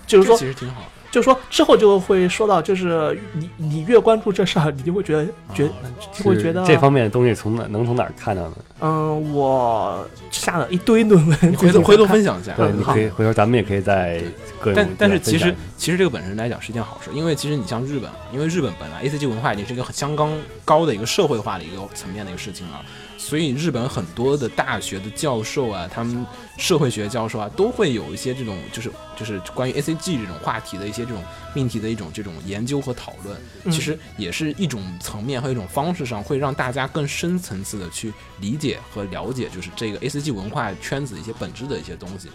[0.07, 0.87] 就是说其实挺好的。
[1.15, 5.25] 就是说之后就会说到，就是你你越关注这事儿，你就会觉得
[5.55, 5.71] 觉
[6.13, 8.57] 就会觉得这方面的东西从哪能从哪儿看到呢？
[8.81, 12.41] 嗯，我下了一堆论文，回头回头分享。
[12.41, 12.53] 一下。
[12.55, 14.21] 对，你可以回头咱们也可以在
[14.59, 20.33] 各种但但是其实其实这个本身来讲是一件好事，因为其实你像日本，因为日本本来 A C G 文化已经是一个很相当
[20.65, 22.83] 高的一个社会化的一个层面的一个事情了，
[23.25, 26.27] 所以日本很多的大学的教授啊，他们
[26.59, 33.35] 社会学教授啊，都会有一些这种就是就是关于 A C G 这种话题的一些这种命题的一种这种研究和讨论，
[33.65, 42.29] 嗯其实也是一种层面和一种方式上，会让大家更深层次的去理解和了解，就是这个 A C G 文化圈子一些本质的一些东西。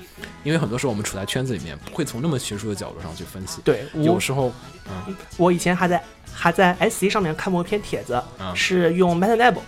[0.43, 3.62] 因为很多时候我们处在圈子里面，不会从那么学术的角度上去分析。
[3.63, 4.52] 对有时候，
[4.89, 9.62] 嗯我以前还在还在 S C 上面看过一篇帖子，嗯是用 MetaLab，就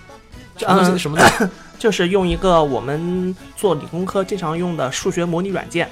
[0.59, 5.89] 嗯，什么东西什么东西就是用一个我们做理工科经常用的数学模拟软件，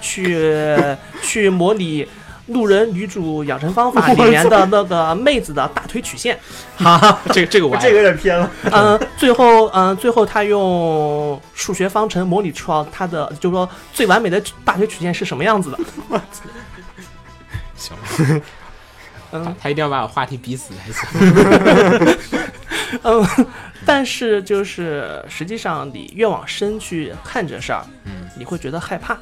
[0.00, 0.76] 去
[1.22, 2.06] 去模拟。
[2.48, 6.36] 路人女主养成方法里面的那个妹子的大腿曲线，
[6.76, 8.50] 哈这个这个我这个有点偏了。
[8.64, 15.78] 嗯，最后，嗯，最后他用数学方程模拟出了他的，就是说最完美的大腿曲线是什么样子的。
[17.76, 17.96] 行，
[19.30, 22.18] 嗯他一定要把我话题逼死才行。
[23.02, 23.26] 嗯，
[23.86, 29.18] 但是就是实际上你越往深去看这事儿，嗯，你会觉得害怕。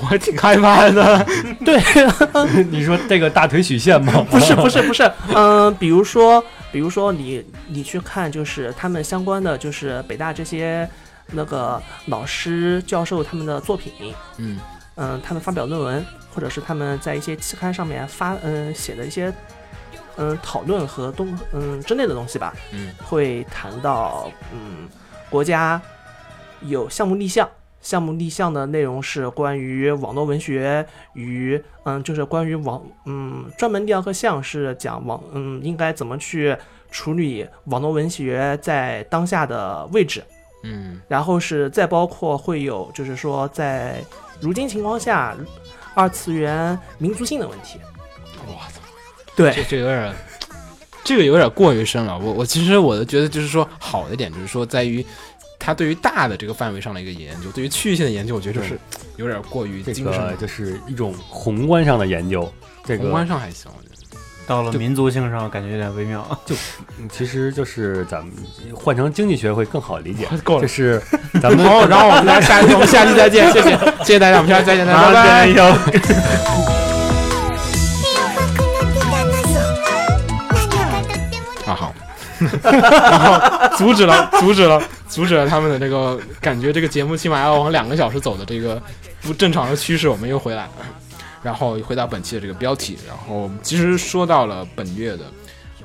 [0.00, 1.26] 我挺害怕的。
[1.64, 1.78] 对，
[2.70, 4.24] 你说这个大腿曲线吗？
[4.30, 10.88] 不是不是不是，嗯，比如说比如说你你去看就是他们相关的就是北大这些
[11.32, 13.92] 那个老师教授他们的作品，
[14.38, 14.58] 嗯
[14.96, 16.02] 嗯，他们发表论文，
[16.34, 19.30] 或者是他们在一些期刊上面发嗯写的一些
[20.16, 24.88] 嗯讨论和东嗯之类的东西吧，嗯会谈到嗯
[25.30, 25.80] 国家
[26.62, 27.48] 有项目立项，
[27.80, 36.56] 项目立项的内容是关于网络文学与嗯就是关于网嗯专门第二个项是讲网嗯应该怎么去
[36.90, 40.22] 处理网络文学在当下的位置。
[40.64, 44.00] 嗯然后是再包括会有，就是说在
[44.40, 45.36] 如今情况下，
[45.92, 47.80] 二次元民族性的问题。
[49.36, 50.14] 对这这有点，
[51.04, 52.18] 这个有点过于深了。
[52.18, 55.04] 我我其实我的觉得就是说好的一点就是说在于。
[55.64, 58.76] 他对于大的这个范围上的一个研究，对于区域性的研究，我觉得就是
[59.14, 60.32] 有点过于这精神了。
[60.32, 62.52] 个就是一种宏观上的研究。
[62.84, 64.18] 这个宏观上还行，我觉得。
[64.44, 66.26] 到了民族性上，感觉有点微妙。
[66.44, 66.56] 就
[67.12, 68.34] 其实就是咱们
[68.74, 70.26] 换成经济学会更好理解。
[70.42, 71.00] 够了这是
[71.40, 76.71] 咱们好，然后我们大家下我们下期再见，谢谢谢谢大家，我们下期再见， 拜拜。
[82.62, 88.80] 然后阻止了，阻止了，阻止了他们的这个感觉，这个节目起码要往两个小时走的这个
[89.22, 90.68] 不正常的趋势，我们又回来。
[91.42, 95.24] 然后回到本期的这个标题，然后其实说到了本月的，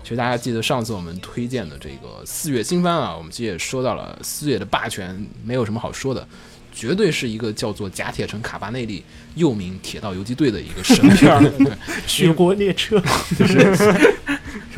[0.04, 6.28] 其实大家记得上次我们推荐的这个四月新番啊，我们其实也说到了四月的霸权，没有什么好说的。
[6.72, 9.04] 绝对是一个叫做甲铁城卡巴内利，
[9.34, 11.42] 又名铁道游击队的一个神片儿。
[11.58, 11.72] 对
[12.06, 13.02] 雪国列车
[13.36, 13.76] 就是，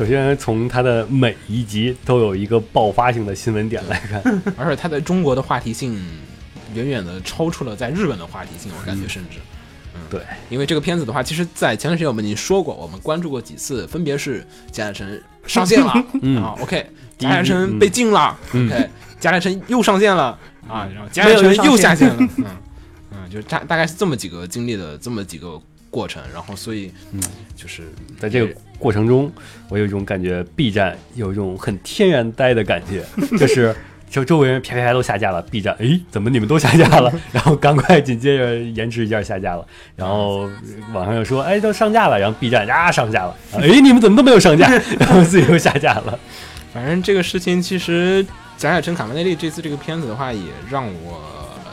[0.00, 4.22] 首先从它的每一集都有一个爆发性的新闻点来看，
[4.56, 5.94] 而且它在中国的话题性
[6.72, 9.36] 远远的超出了在日本的话题性，我感觉甚至。
[9.92, 16.42] 嗯对，因为这个片子的话，其实，在前段时间我们已经说过，我们关注过几次，分别是贾乃城上线了， 嗯。
[16.42, 16.86] 啊，OK，
[17.18, 18.66] 第一贾乃城被禁了、嗯。
[18.66, 22.46] O k 贾乃城又上线了，啊，然后贾乃城又下线了，嗯
[23.10, 27.20] 嗯，就大大概是这么几个经历的这么几个过程，然后所以，嗯，
[27.56, 27.82] 就是
[28.18, 29.30] 在这个过程中，
[29.68, 33.04] 我有一种感觉，B 站有一种很天然呆的感觉，
[33.36, 33.74] 就是
[34.08, 37.12] 就周围人啪啪啪都下架了，B 站，诶，怎么你们都下架了？
[37.32, 40.48] 然后赶快紧接着延迟一下下架了，然后
[40.92, 44.68] 网上又说，哎，都上架了，然后 B 站啊上架了，诶，你们怎么都没有上架？
[44.98, 46.18] 然后自己又下架了。
[46.72, 48.24] 反正这个事情其实
[48.56, 51.20] 贾乃成卡梅内利这次这个片子的话，也让我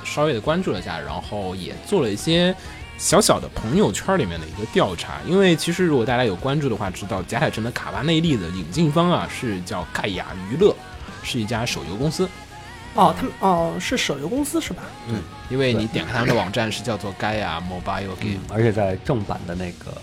[0.03, 2.55] 稍微的关注了一下，然后也做了一些
[2.97, 5.19] 小小的朋友圈里面的一个调查。
[5.25, 10.75] 因为其实如果大家有关注的话，知道贾海城的卡巴内利的引进方啊是叫盖亚娱乐，
[11.23, 12.27] 是一家手游公司。
[12.95, 14.81] 哦，他们哦是手游公司是吧？
[15.07, 18.39] 嗯，因为你点开他们的网站是叫做盖亚 Mobile Game。
[18.49, 19.95] 而且在正版的那个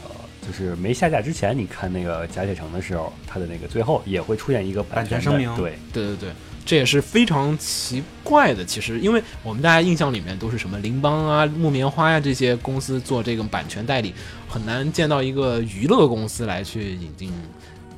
[0.47, 6.31] 就是没下架之前，你看那个贾铁城的时候，它的那个最后也会出现一个版权的声明对，对对对，
[6.65, 8.65] 这也是非常奇怪的。
[8.65, 14.15] 其实，因为我们大家印象里面都是什么林邦啊、木棉花呀、这些公司做这个版权代理，
[14.49, 17.33] 很难见到一个娱乐公司来去引进，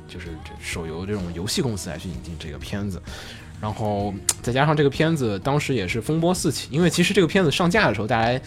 [0.07, 3.01] 就是这手游这种游戏公司来去引进这个片子。
[3.59, 8.39] 然后再加上这个片子当时也是风波四起，因为其实这个片子上架的时候，大家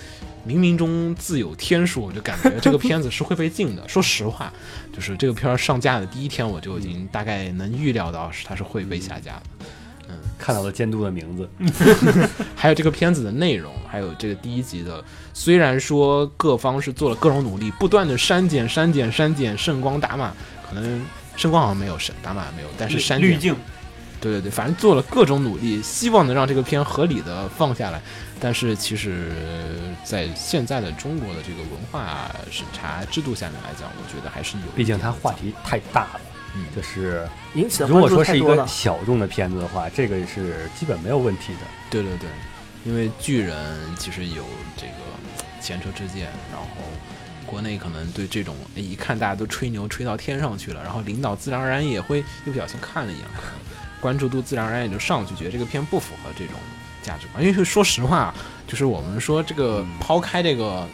[0.47, 3.89] 冥冥中自有天数，我就感觉这个片子是会被禁的。
[3.89, 4.53] 说实话，
[4.95, 9.43] 就是这个片儿上架的第一天，我就已经大概能预料到是它是会被下架的。
[10.39, 11.49] 看到了监督的名字，
[12.57, 20.33] 还有这个片子的内容，还有这个第一集的，虽然说各方是做了各种努力，不断的删减、删减、删减，圣光打码，
[20.69, 21.05] 可能
[21.37, 23.55] 圣光好像没有删，打码没有，但是删，滤镜，
[24.21, 28.01] 对对对，反正做了各种努力，希望能让这个片合理的放下来。
[28.43, 29.29] 但是其实，
[30.03, 36.21] 在现在的中国的这个文化审查制度下面来讲，我觉得还是有，毕竟它话题太大了。
[36.55, 38.67] 嗯就是引起的如果说是一个。
[38.67, 41.61] 小众的片子的话，这个是基本没有问题的。
[41.91, 42.29] 对对对，
[42.85, 43.57] 因为巨人
[43.97, 44.45] 其实有
[44.77, 44.93] 这个
[45.61, 46.67] 前车之鉴，然后
[47.47, 53.25] 国内可能对这种哎一看大家都吹牛吹到天上去了，然后领导自然而然也会又不小心看了一眼，
[54.01, 56.55] 关注度自然而然也就上去，觉得这个片不符合这种
[57.03, 57.45] 价值观。
[57.45, 58.35] 因为说实话，
[58.67, 60.87] 就是我们说这个抛开这个。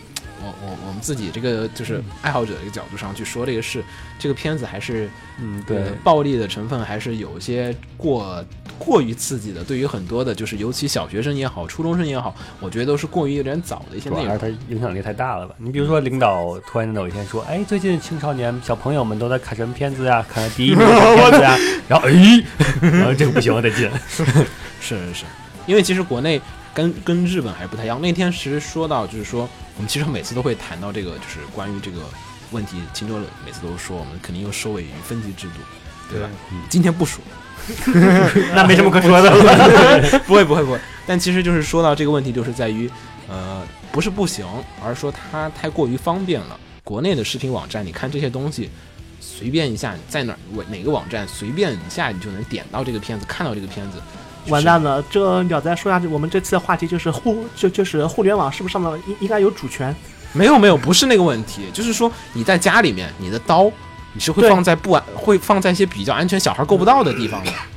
[0.42, 3.82] 我我我们自己这个就是爱好者一个角度上去说这个事，
[4.18, 5.08] 这个片子还是
[5.40, 8.44] 嗯，呃，暴力的成分还是有一些过
[8.78, 9.64] 过于刺激的。
[9.64, 14.24] 对于很多的，就是尤其小学生也好，初中生也好，我觉得都是过于有点早的一些内容。
[14.24, 15.54] 主要是它影响力太大了吧？
[15.58, 20.24] 你比如说，领导突然有一天说：“哎，最近青少年小朋友们都在看什么片子呀？
[20.28, 21.56] 看第一名的片子呀？”
[21.88, 22.44] 然后哎，
[22.80, 23.90] 然后这个不行，我得进。
[24.08, 24.24] 是
[24.80, 25.24] 是是，
[25.66, 26.40] 因为其实国内
[26.76, 27.98] 跟跟日本还是不太一样。
[28.02, 32.02] 那天其实说到，就是说我们其实每次都会谈到这个，就是关于这个
[32.50, 32.76] 问题。
[32.92, 35.54] 秦州每次都说我们肯定又收尾于分级制度，
[36.10, 36.28] 对吧？
[36.52, 37.24] 嗯今天不说，
[38.54, 40.20] 那没什么可说的了。
[40.28, 40.78] 不会不会不会。
[41.06, 42.90] 但其实就是说到这个问题，就是在于，
[43.26, 44.46] 呃，不是不行，
[44.84, 46.60] 而是说它太过于方便了。
[46.84, 48.68] 国内的视频网站，你看这些东西，
[49.18, 53.98] 随便一下，在哪儿哪个网站随便一下你就能点到这个片子，看到这个片子。
[54.46, 59.94] 就是完蛋了，这鸟再说下去，我们这次的话题就是互就就是互联网是不是上面应应该有主权？
[60.32, 63.70] 没有没有，不是那个问题，就是说你在家里面，你的刀
[64.12, 67.50] 你是会放在不安，会放在一些比较安全、小孩够不到的地方的。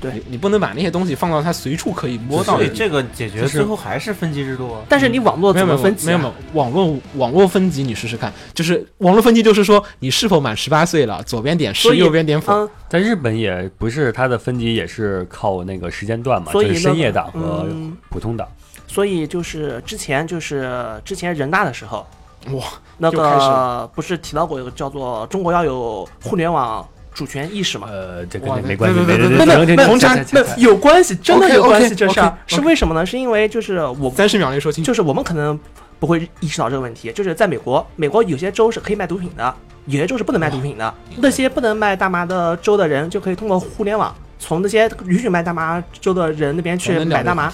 [0.00, 0.12] 嗯，对。
[0.12, 2.68] 你你不能把那些东西放到它随处可以摸到所以。
[2.68, 4.80] 这个解决就是最后还是分级制度啊。
[4.88, 6.06] 但是你网络怎么分级、啊？
[6.06, 12.52] 没有没有网络网络分级，你试试看，就是网络分级就是说你是否满十八岁了，左边点是，右边点否。
[12.52, 18.48] 嗯，在日本也不是它的分级，也是靠那个时间段嘛，所以就是深夜档和嗯普通档。
[18.86, 22.04] 所以就是之前就是之前人大的时候，
[22.52, 22.64] 哇，
[22.98, 26.84] 那又开始个不是提到过一个叫做中国要有互联网
[27.20, 27.86] 主权意识嘛？
[27.90, 31.94] 呃，这哇跟这没关系，没没没有没有红茶没有有关系，真的有关系。
[31.94, 33.04] 这事儿是为什么呢？
[33.04, 34.86] 是因为就是我三十秒内说清楚。
[34.88, 35.60] 就是我们可能
[35.98, 39.54] 不会意识到这个问题，就是在美国，美国有些州是可以卖毒品的，
[39.84, 40.94] 有些州是不能卖毒品的。
[41.18, 47.52] 那些不能卖大麻的州的人，就可以通过互联网从那些允许卖大麻州的人那边去买大麻？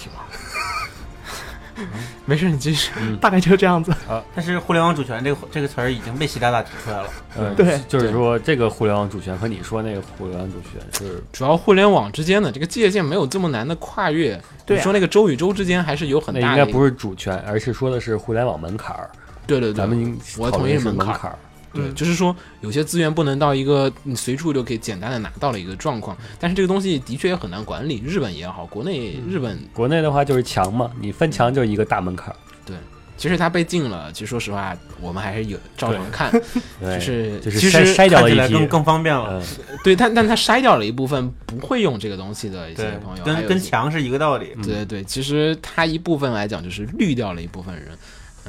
[2.25, 2.91] 没事，你继续。
[3.21, 3.91] 大概就是这样子。
[4.07, 7.09] 啊但是互联网主权这个这个词儿已经被习大大提出来了。
[7.37, 14.39] 呃，对就是说这个互联网主权和你说那个互联网主权是主要互联网之间的这个界限没有这么难的跨越。
[14.65, 19.09] 对说那个州与州之间还是有很大应该不是主权，而是说的是互联网门槛儿。
[19.45, 21.39] 对对对，咱们应我讨论是同意门槛儿。
[21.77, 28.01] 对，嗯就是说有些资源不能到一个你随处就可以简单的拿到的一个状况，但是这个东西的确也很难管理。
[28.05, 32.75] 日本也好，国内日本国内的话就是墙嘛，你分墙就是一个大门槛对。
[33.19, 36.31] 其实它被禁了，其实说实话，我们还是有照常看，
[36.79, 39.41] 就是就是其实筛筛掉了一批看起来更，更方便了。
[39.41, 39.41] 嗯，
[39.83, 44.53] 对，但但它筛掉了一部分不会用这个东西的一些朋友，，跟跟墙是一个道理。
[44.61, 47.87] 对对对，其实它一部分来讲就是滤掉了一部分人。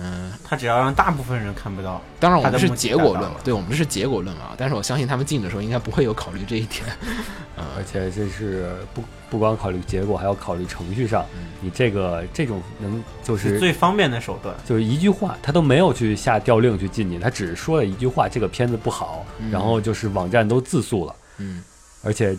[0.01, 6.84] 嗯，他只要让大部分人看不到，当然我们是结果论嘛对我们是结果论嘛，但是我相信他们进的时候应该不会有考虑这一点。
[7.57, 7.64] 嗯。
[7.76, 11.46] 而且这是不不光考虑结果，还要考虑程序上，嗯。
[11.61, 14.55] 你这个这种能就是是最方便的手段。
[14.64, 19.51] 就是一句话，他都没有去下调令去进你，他只是说了一句话，这个片子不好，嗯。
[19.51, 21.62] 然后就是网站都自诉了，嗯，
[22.05, 22.36] 而且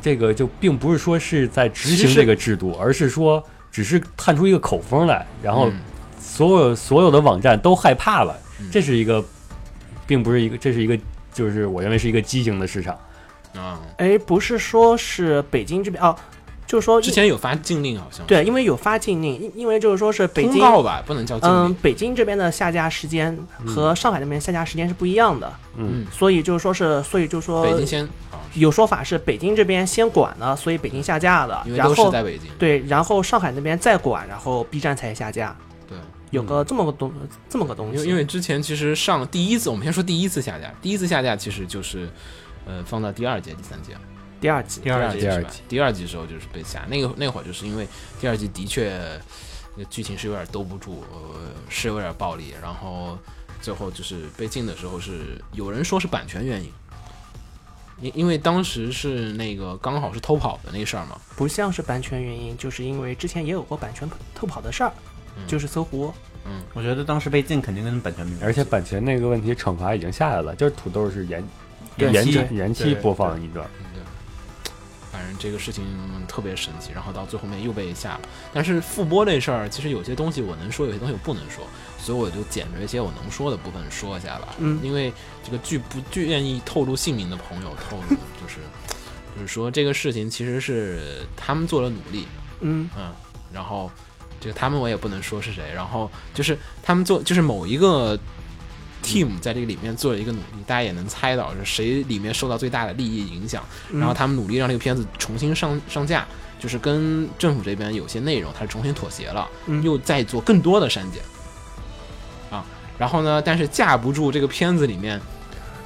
[0.00, 5.80] 这个就并不是说是在执行这个制度，而是说只是探出一个口风来，然后嗯
[6.32, 8.68] 所有所有的网站都害怕了，嗯。
[8.72, 9.22] 这是一个，
[10.06, 10.98] 并不是一个，这是一个，
[11.32, 12.98] 就是我认为是一个畸形的市场。
[13.54, 16.16] 啊，哎，不是说是北京这边哦，
[16.66, 32.48] 就是说之前有发禁令好像对，因为有发禁令，因因为就是说是北京通告吧，不能叫禁嗯令。，北京这边的下架时间和上海那边下架时间是不一样的，嗯，所以就是说是，所以就是说北京先啊，有说法是北京这边先管了，所以北京下架的因，为都是然后在北京。
[32.58, 35.71] 对，然后上海那边再管，然后 B 站才下架，对，
[36.32, 37.12] 有个这么个东
[37.48, 42.08] 这么个东西，因为因为之前其实上第一次，我们先说第一次下架，第一次下架其实就是，
[42.66, 43.96] 呃，放到第二届、第三届，
[44.40, 45.32] 第二季第二季季是吧？
[45.32, 45.60] 第二季？
[45.68, 47.86] 第二季时候就是被下，那个那会儿就是因为
[48.18, 48.98] 第二季的确
[49.76, 53.18] 那剧情是有点兜不住，呃，是有点暴力，然后
[53.60, 56.72] 最后就是被禁的时候是有人说是版权原因。
[58.00, 65.11] 因因为当时是那个刚好是偷跑的那事儿嘛，不像是版权原因，就是因为之前也有过版权偷跑的事儿，嗯
[65.46, 66.12] 就是搜狐，
[66.44, 71.44] 嗯我觉得当时被禁肯定跟版权没关系，而且版权那个问题惩罚已经下来了，就是土豆是延
[71.96, 73.68] 延期延期播放一段。
[73.78, 74.02] 嗯对，
[75.12, 75.84] 反正这个事情
[76.26, 78.20] 特别神奇，然后到最后面又被下了。
[78.52, 81.66] 但是复播这事儿，其实有些东西我能说，有些东西我不能说，
[81.98, 84.54] 所以我就捡着一些我能说的部分说一下吧。
[84.58, 85.12] 嗯因为
[85.44, 88.60] 这个剧不不愿意透露姓名的朋友透露， 就是
[89.36, 92.26] 就是说这个事情其实是他们做了努力，
[92.60, 93.12] 嗯嗯，
[93.52, 93.90] 然后
[94.42, 98.18] 这个他们我也不能说是谁，然后就是他们做就是某一个
[99.04, 104.00] team 在这个里面做了一个努力，大家也能猜到是谁里面受到最大的利益影响，嗯。
[104.00, 106.26] 然后他们努力让这个片子重新上上架，
[106.58, 111.22] 就是跟政府这边有些内容他是重新妥协了，嗯又再做更多的删减。
[112.50, 112.64] 啊，
[112.98, 115.20] 然后呢，但是架不住这个片子里面，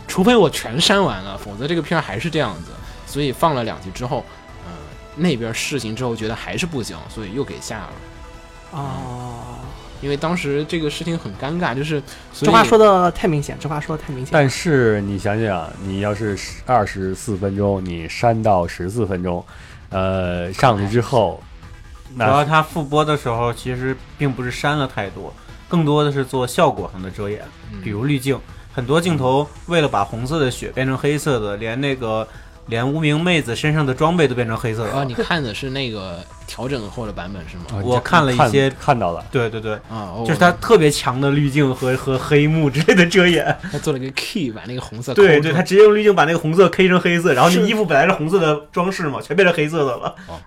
[0.09, 2.71] 除非我全删完了，否则这个片儿还是这样子，
[3.07, 4.25] 所以放了两集之后，
[4.67, 4.73] 呃，
[5.15, 7.93] 那边试行之后觉得还是不行，所以又给下了。
[8.73, 9.59] 哦，
[10.03, 12.03] 因为当时这个事情很尴尬，就是
[12.33, 19.45] 这话说的太明显，这话说的太明显，但是你想想，你要是二十四分钟，你删到十四分钟，
[19.91, 21.41] 呃，上去之后，
[22.15, 25.33] 主要那他复播的时候其实并不是删了太多，
[25.69, 27.43] 更多的是做效果上的遮掩，
[27.73, 27.81] 嗯。
[27.83, 28.39] 比如滤镜，
[28.75, 32.27] 很多镜头为了把红色的血变成黑色的，连那个
[32.67, 37.65] 连无名妹子身上的装备都变成黑色的啊，你看的是那个调整后的版本是吗？
[37.71, 43.45] 啊我看了一些看到了，对对对，啊，哦就是它特别强的滤镜和和黑幕之类的遮掩。
[43.71, 50.15] 他做了个 key 把那个红色对对，他直接用滤镜把那个红色 K 成黑色，然后你衣服本来是红色的装饰嘛，全变成黑色的了。
[50.29, 50.39] 哦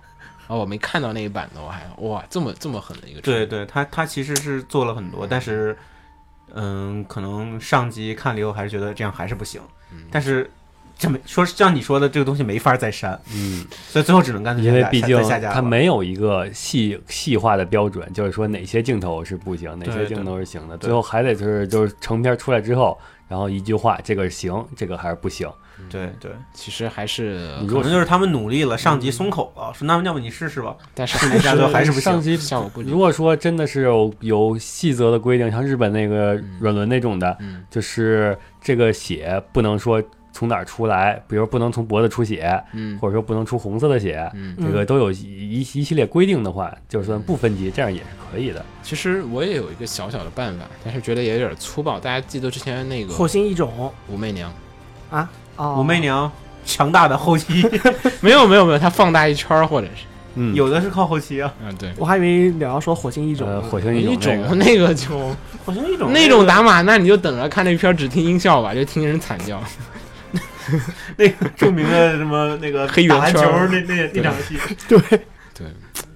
[0.48, 5.76] 哦，我没看到那一版的，我还哇这么这么狠的一个对对，他他其实是做了很多，但是，
[6.52, 9.60] 嗯，可能上级看了以后还是觉得这样还是不行。
[9.92, 10.50] 嗯但是
[11.00, 25.50] 这么说，像你说的，这个东西没法再删，嗯，所以最后只能干脆因为毕竟再下架了它没有一个细细化的标准，就是说哪些镜头是不行，哪些镜头是行的，最后还得就是就是成片出来之后，然后一句话，这个行，这个还是不行。
[25.88, 31.16] 对对，其实还是可能就是他们努力了，上级松口了，说那么要不你试试吧，但是
[31.72, 32.22] 还是不上行。
[32.22, 37.64] 级效果不如果说真的是有有细则的规定，像日本那个软轮那种的，嗯。
[37.70, 40.02] 就是这个血不能说
[40.32, 48.64] 从哪儿出来，比如不能从脖子出血，嗯或者说不能出红色的血，嗯，这个都有一一一系列规定的话，就算不分级，这样也是可以的。
[48.82, 51.98] 其实我也有一个小小的办法，但是觉得也有点粗暴。
[51.98, 54.52] 大家记得之前那个火星异种武媚娘？
[55.10, 56.30] 啊，哦，武媚娘
[56.64, 57.66] 强大的后期，
[58.22, 60.04] 没有没有没有，它放大一圈儿或者是
[60.36, 61.52] 嗯，有的是靠后期啊。
[61.66, 61.90] 嗯对。
[61.96, 65.18] 我还以为你要说火星异种呃，火星异一种那个种那个就
[65.66, 69.60] 火星一种那种打码，那你就等着看那片儿只听音效吧，就听人惨叫。
[71.16, 74.58] 那个著名的什么那个黑圆球那那那场戏，
[74.88, 74.98] 对
[75.54, 75.66] 对，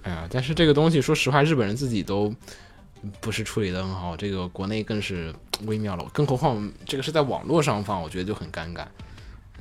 [0.03, 2.33] 哎呀，但是这个东西，说实话，日本人自己都
[3.21, 5.35] 不是处理的很好，这个国内更是
[5.67, 6.07] 微妙了。
[6.13, 8.85] 更何况这个是在网络上放，我觉得就很尴尬。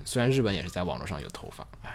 [0.06, 1.92] 虽然日本也是在网络上有投放，哎，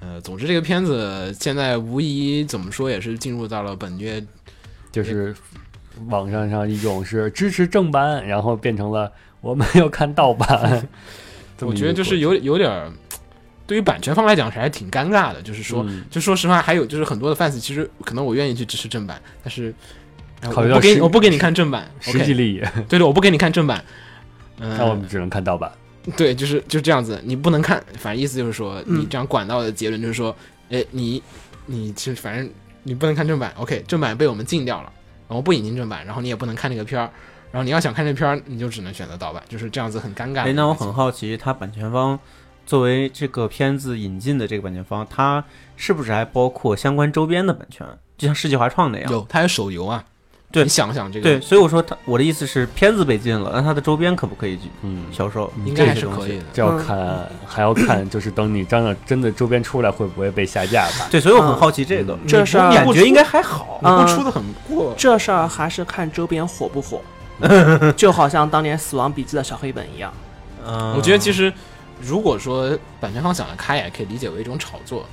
[0.00, 4.24] 呃，总之这个片子现在无疑怎么说也是进入到了本月，
[4.90, 5.34] 就是
[6.06, 10.88] 网上上一种是支持正版，然后变成了我们要看盗版。
[11.66, 12.90] 我觉得就是有有点儿，
[13.66, 15.40] 对于版权方来讲是还挺尴尬的。
[15.42, 19.74] 就是说，嗯就说实话，还有就是很多的 fans 其实可能我愿意去支持正版，但是
[20.40, 21.90] 哎我不给你，我不给你看正版。
[22.00, 23.84] 实际利益， 对对，我不给你看正版。
[24.60, 25.70] 嗯，那我们只能看盗版。
[26.16, 30.34] 对，就是就这样子，你不能看，反正意思就是说，嗯你这样管到的结论就是说，
[30.68, 31.22] 哎，你
[31.66, 32.50] 你其实反正
[32.82, 34.92] 你不能看正版，OK，正版被我们禁掉了，
[35.28, 37.08] 然后不引进正版，然后你也不能看那个片儿，
[37.52, 40.40] 然后你要想看这片儿，你就只能选择盗版，就是这样子很尴尬。
[40.40, 42.18] 哎，那我很好奇，它版权方
[42.64, 45.44] 作为这个片子引进的这个版权方，它
[45.76, 47.86] 是不是还包括相关周边的版权？
[48.16, 49.12] 就像世纪华创那样。
[49.12, 50.02] 有，它有手游啊，
[50.50, 55.52] 对你想想这个，对，，所以我说它，我的意思是，片子被禁了，那它的周边可不可以嗯，销售？
[55.66, 56.44] 应该是可以的。
[56.52, 61.08] 这要看，还要看，就是等你真的真的周边出来，会不会被下架吧？
[61.10, 63.78] 对，所以我很好奇这个，嗯这事儿感觉应该还好。
[63.82, 67.00] 你不出的很过，这事儿还是看周边火不火，
[67.96, 70.12] 就好像当年《死亡笔记》的小黑本一样。
[70.66, 71.52] 嗯，我觉得其实
[72.00, 75.06] 如果说版权方想得开，也可以理解为一种炒作。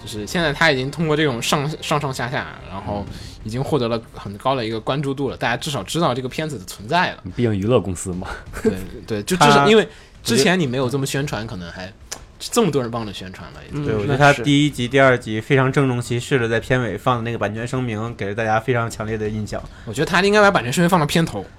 [0.00, 3.04] 就是现在他已经通过这种上上上下下，然后
[3.42, 7.22] 已经获得了很高的一个关注度了，大家至少知道这个片子的存在了。
[7.34, 8.28] 毕竟娱乐公司嘛。
[8.62, 8.74] 对
[9.04, 9.88] 对，就至他少因为
[10.22, 11.92] 之前你没有这么宣传，可能还
[12.38, 13.60] 这么多人帮着宣传了。
[13.68, 13.84] 已经。
[13.84, 19.62] 嗯，对，我觉得他第一集、第二集非常郑重其事的在片尾放的那个版权声明，给了大家非常强烈的印象。
[19.84, 21.44] 我觉得他应该把版权声明放到片头。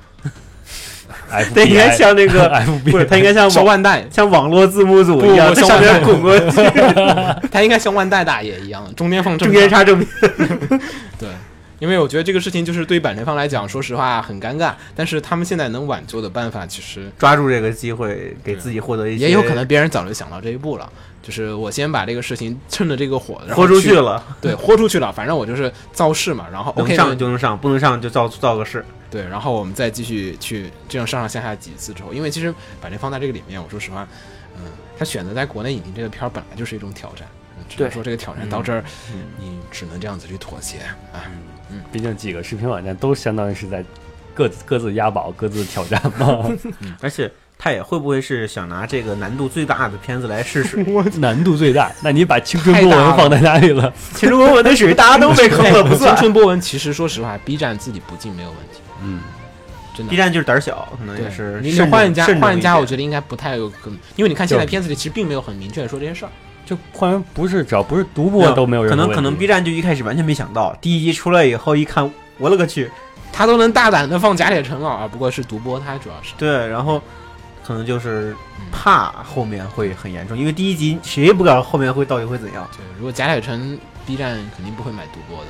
[1.27, 6.61] 它应该像那个， F 不是，他应该像万代，像网络字幕组一样，不在上面滚过去，
[7.51, 10.07] 他应该像万代大爷一样，中间放中间插正片。
[11.17, 11.30] 对，
[11.80, 14.73] 因为我觉得这个事情就是对于版权方来讲，说实话很尴尬。
[14.95, 20.91] 但是他们现在能挽救的办法，其实抓住这个机会，给自己获得一些，也有可能别人早就想到这一步了。
[21.21, 25.11] 就是我先把这个事情趁着这个火，然后豁出去去，了，对，豁出去了。
[25.11, 28.84] 反正我就是造势嘛，然后上就能上，不能上就造造个势。
[29.11, 34.07] 对，然后我们再继续去这样上上下下几次之后，因为其实版权方在这个里面，我说实话，
[34.57, 37.27] 嗯，他选择在国内引进这个片儿本来就是一种挑战，
[37.57, 38.84] 嗯只能对说这个挑战到这儿，
[39.38, 40.77] 你只能这样子去妥协
[41.11, 41.30] 啊。
[41.91, 43.84] 毕竟几个视频网站都相当于是在
[44.34, 46.49] 各自各自押宝、各自挑战嘛，
[47.01, 50.78] 而且他也会不会是想拿这个难度最大的片子来试试？
[51.20, 51.91] 难度最大。
[52.01, 53.93] 那你把青春波纹放在哪里了？
[54.15, 56.20] 青春波纹那属于大家都被坑了，不 算青。
[56.20, 59.20] 春波纹其实说实话，B 站自己不进没有问题，嗯，
[59.93, 60.15] 真的 B。
[60.15, 66.32] 站就是胆儿小，可能也对是，你慎重换一家慎重换一家，我觉得应该不太有可能，因为你看现在片子里其实并没有很明确的说这些事儿。
[66.70, 72.07] 就换成不是只要不是独播都没有任何问题可能可能 B 站就一开始完全没想到，第一集出来以后一看，
[72.38, 72.91] 我勒个去，
[73.34, 75.09] 他都能大胆的放假铁城了啊！
[75.11, 77.01] 不过是独播，他主要是对，然后
[77.65, 78.36] 可能就是
[78.72, 82.70] 怕后面会很严重，因为第一集谁也不知道后面会到底会怎样。
[82.78, 82.86] 对。
[82.97, 85.49] 如果假铁城 B 站肯定不会买独播的，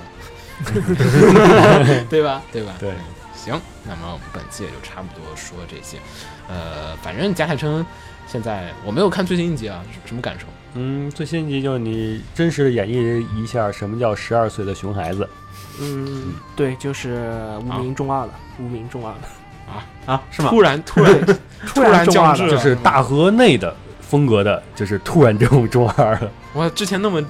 [2.10, 2.42] 对吧？
[2.52, 2.76] 对吧？
[2.80, 2.94] 对。
[3.36, 5.98] 行，那么我们本期也就差不多说这些。
[6.48, 7.86] 呃，反正贾铁城
[8.28, 10.46] 现在我没有看最新一集啊，什什么感受？
[10.76, 15.28] 嗯，最新一集就是你真实的演绎一下什么叫十二岁的熊孩子。
[15.82, 19.20] 嗯，对，就是无名中二了，无名中二了，
[19.74, 20.50] 啊 啊，是吗？
[20.50, 21.26] 突然 突然
[21.68, 22.38] 突然中二了。
[22.38, 26.32] 降智，就是大河内的风格的，就是突然这种中二了。
[26.54, 27.24] 我，之前那么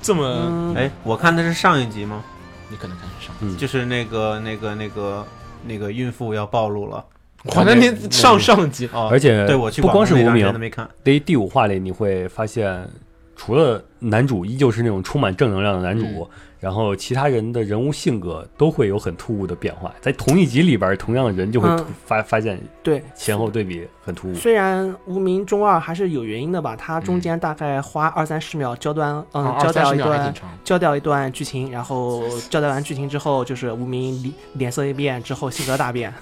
[0.00, 2.22] 这么，嗯，哎，我看的是上一集吗？
[2.68, 3.34] 你可能看是上。
[3.40, 5.26] 嗯，就是那个那个那个
[5.64, 7.04] 那个孕妇要暴露了
[7.44, 12.88] 我那天上上集，哦，而且对我去不光是无名都没看，第第五话里你会发现，
[13.34, 16.28] 除了男主依旧是那种充满正能量的男主，
[16.60, 19.92] 然后其他人的人物性格都会有很突兀的变化。
[20.00, 24.34] 在同一集里边，同样的人就会嗯发、发现对，前后对比很突兀。
[24.34, 30.34] 虽然无名中二还是有原因的吧，他中间大概花二三十秒交代，嗯，交代一段。
[30.62, 36.14] 交代一段剧情，然后交代完剧情之后，就是无名脸脸色一变，之后性格大变，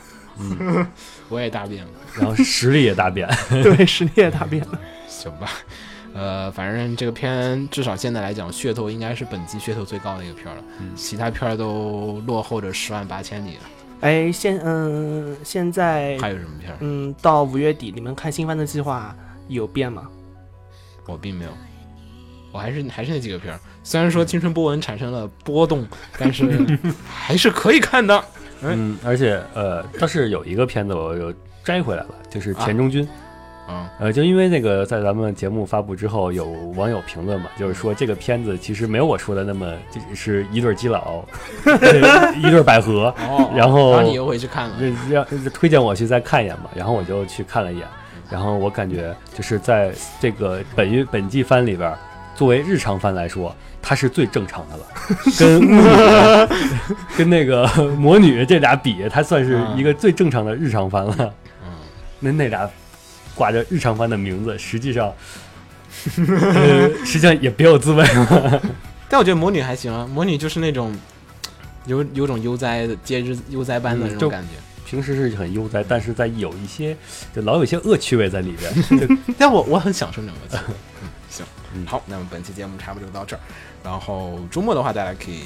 [1.28, 3.28] 我也大变了，然后实力也大变。
[3.50, 4.80] 对，实力也大变了。
[5.08, 5.50] 行吧。
[6.12, 13.60] 呃，反正这个片至少现在来讲，噱头应该是本季噱头最高的一个片了，嗯其他片儿都落后着十万八千里了。
[14.00, 16.76] 哎，现嗯，现在还有什么片儿？
[16.80, 19.14] 嗯，到五月底，你们看新番的计划
[19.46, 20.08] 有变吗？
[21.06, 21.50] 我并没有，
[22.50, 23.60] 我还是还是那几个片儿。
[23.84, 25.86] 虽然说青春波纹产生了波动，
[26.18, 26.78] 但是
[27.08, 28.24] 还是可以看的。
[28.62, 31.32] 嗯，而且呃，倒是有一个片子我又
[31.64, 33.06] 摘回来了，就是田中君。
[33.66, 41.24] 啊，呃，就因为那个在咱们节目发布之后，有网友评论嘛，就是说这个片子其实没有我说的那么就是一对基佬，
[41.64, 44.76] 呃 一对百合，哦，然后然后你又回去看了，
[45.08, 47.86] 让让推荐我去再看一眼嘛，然后我就去看了一眼，
[48.28, 51.98] 然后我感觉就是在这个本月本季番里边儿，
[52.40, 54.86] 作为日常番来说，它是最正常的了，
[55.38, 57.66] 跟巫女 跟那个
[58.00, 61.34] 魔女这俩比，它算是一个最正常的日常番了。
[61.62, 61.70] 嗯，
[62.18, 62.66] 那那俩
[63.34, 65.12] 挂着日常番的名字，实际上，
[66.16, 68.02] 呃，实际上也别有滋味。
[69.06, 70.96] 但我觉得魔女还行啊，魔女就是那种
[71.84, 74.48] 有有种悠哉的节日悠哉般的那种感觉。
[74.86, 76.96] 平时是很悠哉，但是在有一些
[77.36, 79.18] 就老有一些恶趣味在里边。
[79.36, 80.64] 但我我很享受那种游戏。
[80.66, 80.74] 嗯，行，
[81.74, 83.40] 嗯好，那么本期节目差不多就到这儿。
[83.82, 85.42] 然后周末的话，大家可以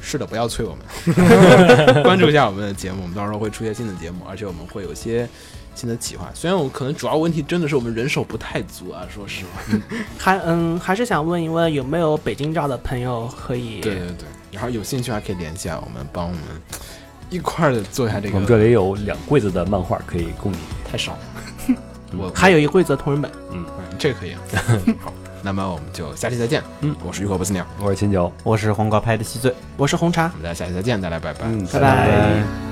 [0.00, 5.28] 是的，不要催我们， 关注一下我们的节目，我们到时候会出现新的节目，而且我们会有些
[5.74, 6.30] 新的企划。
[6.34, 9.78] 虽然我可能主要问题真的是我们人手不太足啊，说实话。
[10.18, 13.80] 还嗯，还是想问一问，有没有北京照的朋友可以？
[13.80, 16.40] 对对对，然后有兴趣还可以联系啊，我们帮我们
[17.30, 18.34] 一块儿的做一下这个。
[18.34, 20.56] 我们这里有两柜子的漫画可以供你。
[20.90, 21.18] 太少了，
[22.18, 23.30] 我还有一规则同人本。
[23.52, 23.64] 嗯，
[23.98, 24.40] 这个可以啊。
[25.02, 26.62] 好，那么我们就下期再见。
[26.80, 31.40] 嗯，我是浴火不死鸟，我是秦九，我是黄瓜拍的西醉，我是红茶我，们大家下期再见，大家拜拜。
[31.44, 32.71] 嗯，拜拜。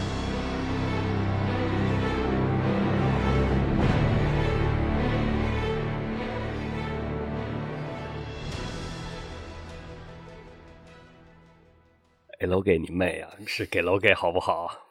[12.51, 13.31] 楼给你妹啊！
[13.47, 14.90] 是给楼给好不好？